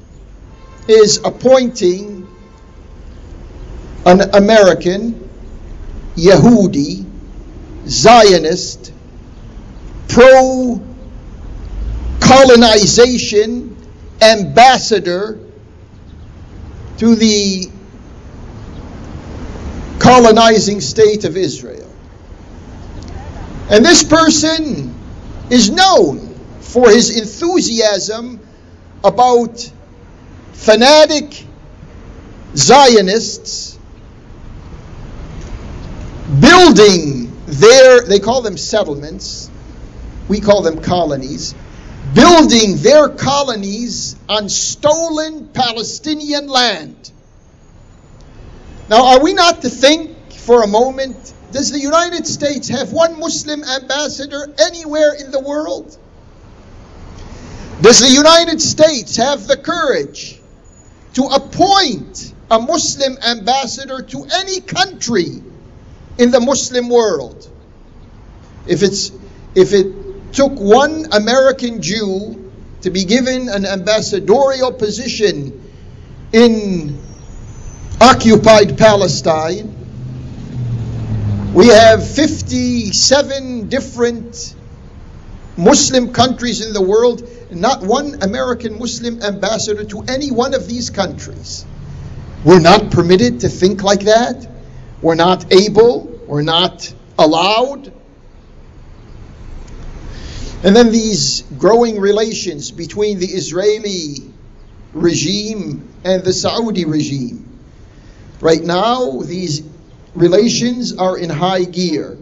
is 0.88 1.18
appointing 1.26 2.28
an 4.06 4.22
American 4.36 5.30
Yehudi 6.16 7.06
Zionist 7.88 8.94
pro 10.08 10.80
colonization 12.20 13.76
ambassador 14.22 15.40
to 16.98 17.16
the 17.16 17.72
colonizing 19.98 20.80
state 20.80 21.24
of 21.26 21.38
Israel. 21.38 21.92
And 23.72 23.84
this 23.84 24.04
person 24.04 24.94
is 25.50 25.72
known 25.72 26.31
for 26.72 26.90
his 26.90 27.20
enthusiasm 27.20 28.40
about 29.04 29.70
fanatic 30.54 31.46
Zionists 32.56 33.78
building 36.40 37.30
their, 37.46 38.04
they 38.04 38.20
call 38.20 38.42
them 38.42 38.56
settlements, 38.56 39.52
we 40.30 40.40
call 40.40 40.62
them 40.62 40.82
colonies, 40.82 41.54
building 42.14 42.78
their 42.78 43.10
colonies 43.10 44.16
on 44.30 44.48
stolen 44.48 45.50
Palestinian 45.50 46.48
land. 46.48 47.12
Now, 48.90 49.08
are 49.08 49.24
we 49.24 49.34
not 49.34 49.62
to 49.64 49.70
think 49.70 50.32
for 50.32 50.64
a 50.64 50.68
moment, 50.68 51.34
does 51.52 51.70
the 51.72 51.80
United 51.80 52.26
States 52.26 52.70
have 52.70 52.94
one 52.94 53.20
Muslim 53.20 53.62
ambassador 53.62 54.54
anywhere 54.58 55.14
in 55.14 55.32
the 55.32 55.40
world? 55.42 55.98
Does 57.82 58.00
the 58.00 58.10
United 58.10 58.62
States 58.62 59.16
have 59.16 59.48
the 59.48 59.58
courage 59.58 60.40
to 61.16 61.24
appoint 61.24 62.32
a 62.52 62.60
Muslim 62.60 63.18
ambassador 63.26 64.04
to 64.04 64.28
any 64.32 64.62
country 64.62 65.42
in 66.20 66.30
the 66.30 66.40
Muslim 66.40 66.90
world? 66.90 67.50
If 68.68 68.84
it's 68.84 69.12
if 69.56 69.74
it 69.74 70.32
took 70.32 70.52
one 70.60 71.08
American 71.12 71.82
Jew 71.82 72.52
to 72.82 72.92
be 72.92 73.04
given 73.04 73.50
an 73.50 73.66
ambassadorial 73.66 74.74
position 74.74 75.72
in 76.32 77.02
occupied 78.00 78.78
Palestine, 78.78 79.76
we 81.56 81.68
have 81.68 82.08
57 82.08 83.70
different 83.70 84.56
Muslim 85.58 86.14
countries 86.14 86.66
in 86.66 86.74
the 86.74 86.82
world 86.82 87.28
not 87.52 87.84
one 87.84 88.24
American 88.24 88.80
Muslim 88.80 89.22
ambassador 89.22 89.84
to 89.84 90.02
any 90.08 90.32
one 90.32 90.54
of 90.54 90.68
these 90.68 90.90
countries. 90.90 91.66
We're 92.44 92.60
not 92.60 92.92
permitted 92.92 93.42
to 93.42 93.50
think 93.50 93.84
like 93.84 94.02
that. 94.02 94.48
We're 95.02 95.16
not 95.16 95.54
able. 95.54 96.06
We're 96.28 96.42
not 96.42 96.94
allowed. 97.20 97.92
And 100.64 100.76
then 100.76 100.92
these 100.92 101.42
growing 101.58 102.00
relations 102.00 102.72
between 102.72 103.20
the 103.20 103.28
Israeli 103.28 104.18
regime 104.94 105.88
and 106.04 106.24
the 106.24 106.34
Saudi 106.34 106.86
regime. 106.86 107.60
Right 108.40 108.62
now, 108.62 109.22
these 109.22 109.64
relations 110.14 110.96
are 110.98 111.18
in 111.18 111.30
high 111.30 111.64
gear. 111.64 112.18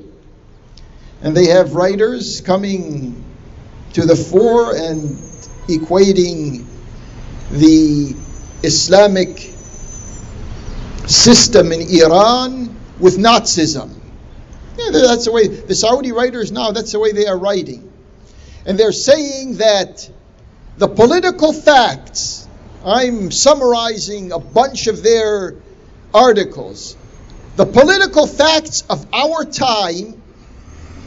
And 1.22 1.36
they 1.36 1.48
have 1.48 1.76
writers 1.76 2.42
coming 2.42 3.24
to 3.94 4.06
the 4.06 4.16
fore 4.16 4.76
and 4.76 5.18
equating 5.68 6.66
the 7.52 8.16
Islamic 8.64 9.40
system 11.08 11.72
in 11.72 11.82
Iran 11.82 12.76
with 13.00 13.18
Nazism. 13.18 13.96
Yeah, 14.78 14.92
that's 14.92 15.26
the 15.26 15.32
way 15.32 15.48
the 15.48 15.76
Saudi 15.76 16.12
writers 16.12 16.52
now, 16.52 16.72
that's 16.72 16.92
the 16.92 17.00
way 17.00 17.12
they 17.12 17.26
are 17.26 17.38
writing. 17.38 17.92
And 18.66 18.78
they're 18.78 18.92
saying 18.92 19.58
that 19.58 20.10
the 20.78 20.88
political 20.88 21.54
facts, 21.54 22.48
I'm 22.86 23.32
summarizing 23.32 24.32
a 24.32 24.40
bunch 24.40 24.88
of 24.88 25.04
their 25.04 25.56
articles. 26.14 26.96
The 27.56 27.66
political 27.66 28.28
facts 28.28 28.84
of 28.90 29.06
our 29.14 29.44
time 29.44 30.19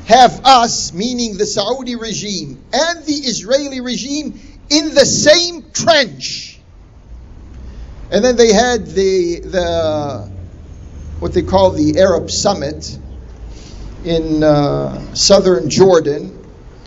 have 0.06 0.40
us, 0.44 0.92
meaning 0.92 1.36
the 1.36 1.46
Saudi 1.46 1.96
regime 1.96 2.62
and 2.72 3.04
the 3.04 3.12
Israeli 3.12 3.80
regime, 3.80 4.40
in 4.68 4.94
the 4.94 5.04
same 5.04 5.70
trench. 5.72 6.58
And 8.10 8.24
then 8.24 8.36
they 8.36 8.52
had 8.52 8.86
the, 8.86 9.40
the 9.40 10.32
what 11.18 11.32
they 11.32 11.42
call 11.42 11.70
the 11.70 11.98
Arab 12.00 12.30
Summit 12.30 12.98
in 14.04 14.42
uh, 14.42 15.14
southern 15.14 15.70
Jordan. 15.70 16.38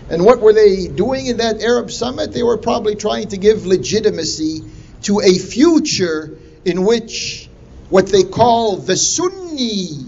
And 0.09 0.23
what 0.23 0.39
were 0.39 0.53
they 0.53 0.87
doing 0.87 1.27
in 1.27 1.37
that 1.37 1.61
Arab 1.61 1.89
Summit? 1.89 2.31
They 2.31 2.43
were 2.43 2.57
probably 2.57 2.95
trying 2.95 3.29
to 3.29 3.37
give 3.37 3.65
legitimacy 3.65 4.63
to 5.03 5.21
a 5.21 5.37
future 5.37 6.37
in 6.63 6.83
which 6.83 7.49
what 7.89 8.07
they 8.07 8.23
call 8.23 8.77
the 8.77 8.97
Sunni 8.97 10.05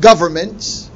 governments 0.00 0.89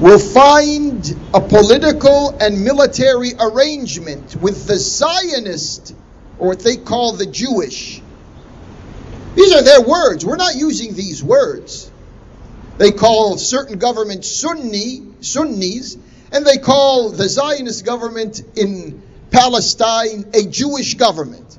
will 0.00 0.18
find 0.18 1.14
a 1.34 1.40
political 1.42 2.34
and 2.40 2.64
military 2.64 3.32
arrangement 3.38 4.34
with 4.36 4.66
the 4.66 4.78
Zionist, 4.78 5.94
or 6.38 6.48
what 6.48 6.60
they 6.60 6.76
call 6.76 7.12
the 7.12 7.26
Jewish. 7.26 8.00
These 9.34 9.54
are 9.54 9.62
their 9.62 9.82
words. 9.82 10.24
We're 10.24 10.36
not 10.36 10.56
using 10.56 10.94
these 10.94 11.22
words. 11.22 11.90
They 12.78 12.92
call 12.92 13.36
certain 13.36 13.78
governments 13.78 14.30
Sunni, 14.30 15.02
Sunnis, 15.20 15.98
and 16.32 16.46
they 16.46 16.56
call 16.56 17.10
the 17.10 17.28
Zionist 17.28 17.84
government 17.84 18.42
in 18.56 19.02
Palestine 19.30 20.30
a 20.32 20.44
Jewish 20.46 20.94
government. 20.94 21.58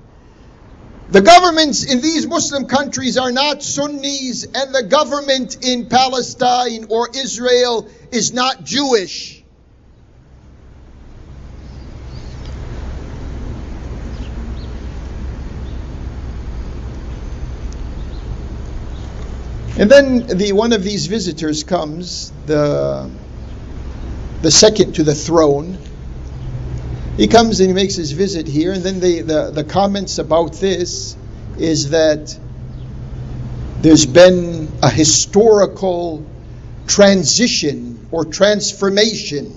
The 1.11 1.19
governments 1.19 1.83
in 1.83 1.99
these 1.99 2.25
Muslim 2.25 2.67
countries 2.67 3.17
are 3.17 3.33
not 3.33 3.61
Sunnis, 3.61 4.45
and 4.45 4.73
the 4.73 4.83
government 4.83 5.57
in 5.61 5.87
Palestine 5.87 6.85
or 6.87 7.09
Israel 7.13 7.89
is 8.13 8.31
not 8.31 8.63
Jewish. 8.63 9.43
And 19.77 19.91
then 19.91 20.27
the 20.27 20.53
one 20.53 20.71
of 20.71 20.81
these 20.81 21.07
visitors 21.07 21.65
comes, 21.65 22.31
the 22.45 23.11
the 24.41 24.51
second 24.51 24.95
to 24.95 25.03
the 25.03 25.15
throne, 25.15 25.77
he 27.21 27.27
comes 27.27 27.59
and 27.59 27.69
he 27.69 27.75
makes 27.75 27.93
his 27.93 28.13
visit 28.13 28.47
here, 28.47 28.73
and 28.73 28.81
then 28.81 28.99
the, 28.99 29.21
the, 29.21 29.51
the 29.51 29.63
comments 29.63 30.17
about 30.17 30.53
this 30.53 31.15
is 31.59 31.91
that 31.91 32.35
there's 33.81 34.07
been 34.07 34.67
a 34.81 34.89
historical 34.89 36.25
transition 36.87 38.07
or 38.09 38.25
transformation 38.25 39.55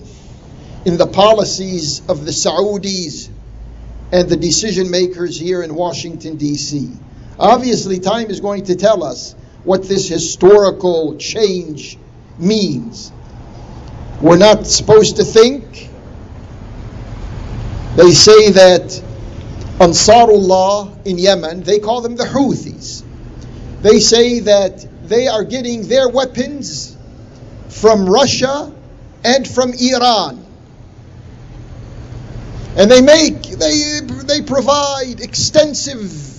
in 0.85 0.99
the 0.99 1.07
policies 1.07 2.07
of 2.07 2.27
the 2.27 2.33
Saudis 2.33 3.31
and 4.13 4.29
the 4.29 4.37
decision 4.37 4.91
makers 4.91 5.41
here 5.41 5.63
in 5.63 5.75
Washington, 5.75 6.37
D.C. 6.37 6.93
Obviously, 7.39 7.99
time 7.99 8.29
is 8.29 8.41
going 8.41 8.65
to 8.65 8.77
tell 8.77 9.03
us 9.03 9.33
what 9.63 9.89
this 9.89 10.07
historical 10.07 11.17
change 11.17 11.97
means. 12.39 13.11
We're 14.21 14.37
not 14.37 14.67
supposed 14.67 15.17
to 15.17 15.25
think 15.25 15.94
they 17.97 18.13
say 18.13 18.51
that 18.51 19.03
Ansarullah 19.79 21.07
in 21.07 21.19
Yemen, 21.19 21.63
they 21.63 21.79
call 21.79 22.01
them 22.01 22.17
the 22.17 22.25
Houthis. 22.25 23.03
They 23.83 24.01
say 24.01 24.41
that 24.41 24.87
they 25.09 25.29
are 25.29 25.45
getting 25.45 25.87
their 25.89 26.09
weapons 26.09 26.97
from 27.69 28.09
Russia 28.09 28.73
and 29.25 29.47
from 29.47 29.73
Iran. 29.73 30.45
And 32.77 32.91
they 32.91 33.01
make, 33.01 33.43
they, 33.43 34.01
they 34.25 34.43
provide 34.43 35.21
extensive 35.21 36.35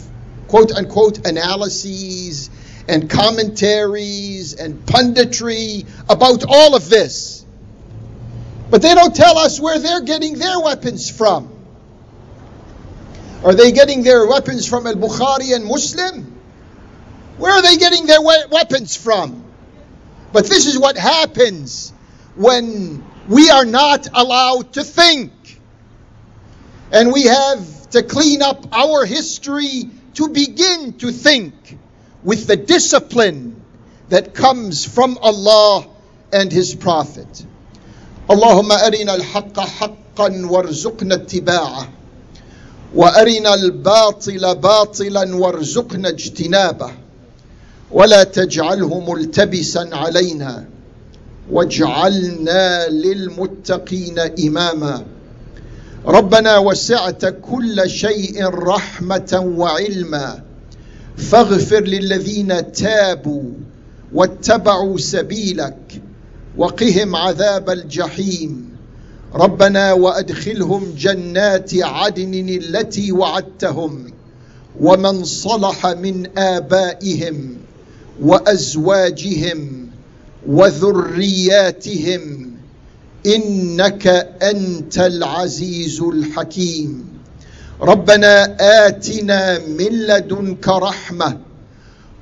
quote 0.48 0.72
unquote 0.72 1.26
analyses 1.26 2.50
and 2.88 3.10
commentaries 3.10 4.54
and 4.54 4.86
punditry 4.86 5.88
about 6.10 6.46
all 6.48 6.76
of 6.76 6.90
this. 6.90 7.35
But 8.70 8.82
they 8.82 8.94
don't 8.96 9.16
tell 9.16 9.38
us 9.38 9.60
where 9.60 9.80
they're 9.80 10.02
getting 10.02 10.38
their 10.40 10.60
weapons 10.60 11.10
from. 11.10 11.52
Are 13.44 13.54
they 13.54 13.72
getting 13.72 14.04
their 14.04 14.26
weapons 14.28 14.68
from 14.68 14.88
Al 14.88 14.96
Bukhari 14.96 15.56
and 15.56 15.66
Muslim? 15.66 16.36
Where 17.38 17.52
are 17.52 17.62
they 17.62 17.78
getting 17.78 18.06
their 18.06 18.22
we- 18.22 18.46
weapons 18.50 18.96
from? 18.96 19.44
But 20.34 20.48
this 20.48 20.66
is 20.66 20.80
what 20.80 20.98
happens 20.98 21.94
when 22.36 23.04
we 23.28 23.50
are 23.50 23.66
not 23.66 24.08
allowed 24.14 24.74
to 24.74 24.84
think. 24.84 25.32
And 26.92 27.14
we 27.14 27.24
have 27.24 27.90
to 27.92 28.04
clean 28.04 28.42
up 28.42 28.66
our 28.74 29.06
history 29.06 29.90
to 30.16 30.28
begin 30.30 30.94
to 30.94 31.12
think 31.12 31.78
with 32.24 32.48
the 32.48 32.56
discipline 32.56 33.62
that 34.10 34.34
comes 34.34 34.86
from 34.86 35.18
Allah 35.22 35.88
and 36.34 36.52
His 36.52 36.74
Prophet. 36.74 37.46
اللهم 38.32 38.72
أرنا 38.72 39.16
الحق 39.16 39.60
حقا 39.60 40.46
وارزقنا 40.46 41.16
اتباعه 41.16 41.90
وأرنا 42.96 43.54
الباطل 43.54 44.56
باطلا 44.56 45.36
وارزقنا 45.36 46.10
اجتنابه 46.10 46.92
ولا 47.92 48.24
تجعله 48.24 49.00
ملتبسا 49.00 49.90
علينا 49.94 50.66
واجعلنا 51.52 52.88
للمتقين 52.88 54.20
إماما. 54.20 55.06
ربنا 56.06 56.58
وسعت 56.58 57.26
كل 57.26 57.90
شيء 57.90 58.46
رحمة 58.46 59.54
وعلما. 59.58 60.44
فاغفر 61.18 61.82
للذين 61.82 62.72
تابوا 62.72 63.52
واتبعوا 64.14 64.98
سبيلك. 64.98 66.02
وقهم 66.58 67.16
عذاب 67.16 67.70
الجحيم. 67.70 68.76
ربنا 69.36 69.94
وأدخلهم 69.94 70.94
جنات 70.98 71.72
عدن 71.74 72.50
التي 72.50 73.12
وعدتهم 73.12 74.14
ومن 74.80 75.24
صلح 75.24 75.88
من 75.88 76.38
آبائهم 76.38 77.58
وأزواجهم 78.22 79.90
وذرياتهم 80.48 82.52
إنك 83.26 84.08
أنت 84.42 84.98
العزيز 84.98 86.02
الحكيم. 86.02 87.10
ربنا 87.82 88.58
آتنا 88.88 89.60
من 89.60 89.92
لدنك 89.92 90.68
رحمة 90.68 91.38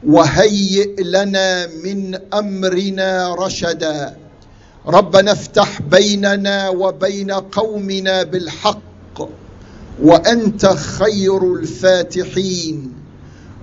وهيئ 0.07 1.03
لنا 1.03 1.67
من 1.67 2.15
أمرنا 2.33 3.35
رشدا. 3.35 4.22
ربنا 4.87 5.31
افتح 5.31 5.81
بيننا 5.81 6.69
وبين 6.69 7.31
قومنا 7.31 8.23
بالحق 8.23 9.29
وأنت 10.03 10.65
خير 10.65 11.55
الفاتحين. 11.55 12.93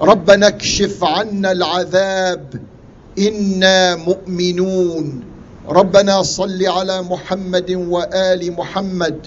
ربنا 0.00 0.46
اكشف 0.46 1.04
عنا 1.04 1.52
العذاب 1.52 2.54
إنا 3.18 3.96
مؤمنون. 3.96 5.20
ربنا 5.68 6.22
صل 6.22 6.66
على 6.66 7.02
محمد 7.02 7.70
وآل 7.70 8.52
محمد. 8.52 9.26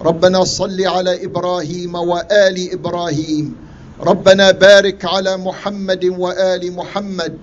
ربنا 0.00 0.44
صل 0.44 0.86
على 0.86 1.24
إبراهيم 1.24 1.94
وآل 1.94 2.72
إبراهيم. 2.72 3.56
ربنا 4.00 4.50
بارك 4.50 5.04
على 5.04 5.36
محمد 5.36 6.04
وآل 6.04 6.72
محمد. 6.72 7.36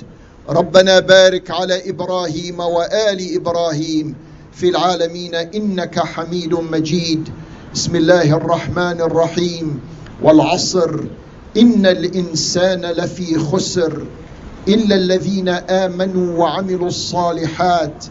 ربنا 0.50 1.00
بارك 1.00 1.52
على 1.52 1.90
إبراهيم 1.90 2.60
وآل 2.60 3.36
إبراهيم 3.36 4.16
في 4.54 4.70
العالمين 4.70 5.36
إنك 5.36 6.00
حميد 6.00 6.54
مجيد. 6.54 7.30
بسم 7.74 7.96
الله 7.96 8.38
الرحمن 8.38 9.02
الرحيم. 9.02 9.80
والعصر. 10.24 11.00
إن 11.58 11.86
الإنسان 11.86 12.82
لفي 12.82 13.40
خسر 13.40 14.06
إلا 14.68 14.96
الذين 14.96 15.50
آمنوا 15.50 16.38
وعملوا 16.38 16.88
الصالحات 16.88 18.06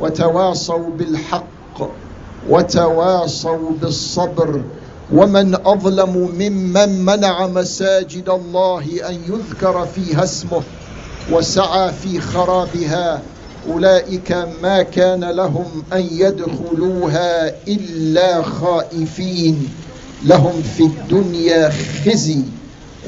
وتواصوا 0.00 0.90
بالحق 0.90 1.90
وتواصوا 2.48 3.70
بالصبر. 3.82 4.62
ومن 5.12 5.54
أظلم 5.54 6.30
ممن 6.38 7.04
منع 7.04 7.46
مساجد 7.46 8.28
الله 8.28 8.84
أن 9.08 9.14
يذكر 9.14 9.86
فيها 9.86 10.24
اسمه. 10.24 10.62
وسعى 11.30 11.92
في 11.92 12.20
خرابها 12.20 13.22
أولئك 13.68 14.32
ما 14.62 14.82
كان 14.82 15.24
لهم 15.24 15.84
أن 15.92 16.08
يدخلوها 16.12 17.48
إلا 17.68 18.42
خائفين. 18.42 19.68
لهم 20.24 20.62
في 20.76 20.82
الدنيا 20.82 21.72
خزي 22.04 22.40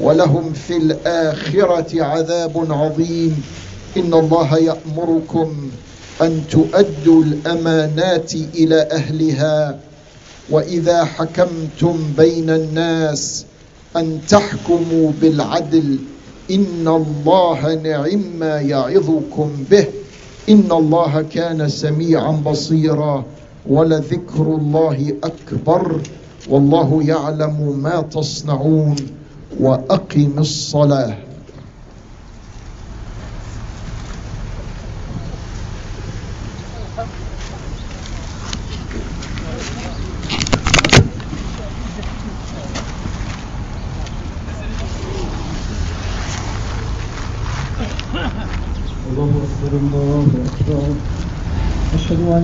ولهم 0.01 0.53
في 0.53 0.77
الآخرة 0.77 2.03
عذاب 2.03 2.67
عظيم. 2.69 3.43
إن 3.97 4.13
الله 4.13 4.57
يأمركم 4.57 5.71
أن 6.21 6.43
تؤدوا 6.51 7.23
الأمانات 7.23 8.33
إلى 8.33 8.87
أهلها 8.91 9.79
وإذا 10.49 11.03
حكمتم 11.03 12.13
بين 12.17 12.49
الناس 12.49 13.45
أن 13.95 14.19
تحكموا 14.29 15.11
بالعدل. 15.21 15.97
إن 16.51 16.87
الله 16.87 17.75
نعم 17.75 18.19
ما 18.39 18.61
يعظكم 18.61 19.49
به 19.71 19.87
إن 20.49 20.71
الله 20.71 21.21
كان 21.21 21.69
سميعا 21.69 22.31
بصيرا 22.31 23.23
ولذكر 23.69 24.41
الله 24.41 25.13
أكبر 25.23 26.01
والله 26.49 27.03
يعلم 27.03 27.79
ما 27.83 28.01
تصنعون 28.01 28.95
وأقم 29.59 30.31
الصلاة 30.37 31.17
الله 49.11 49.47
أكبر 49.47 49.77
الله 49.77 50.27
أكبر 50.45 50.93
أشهد 51.95 52.19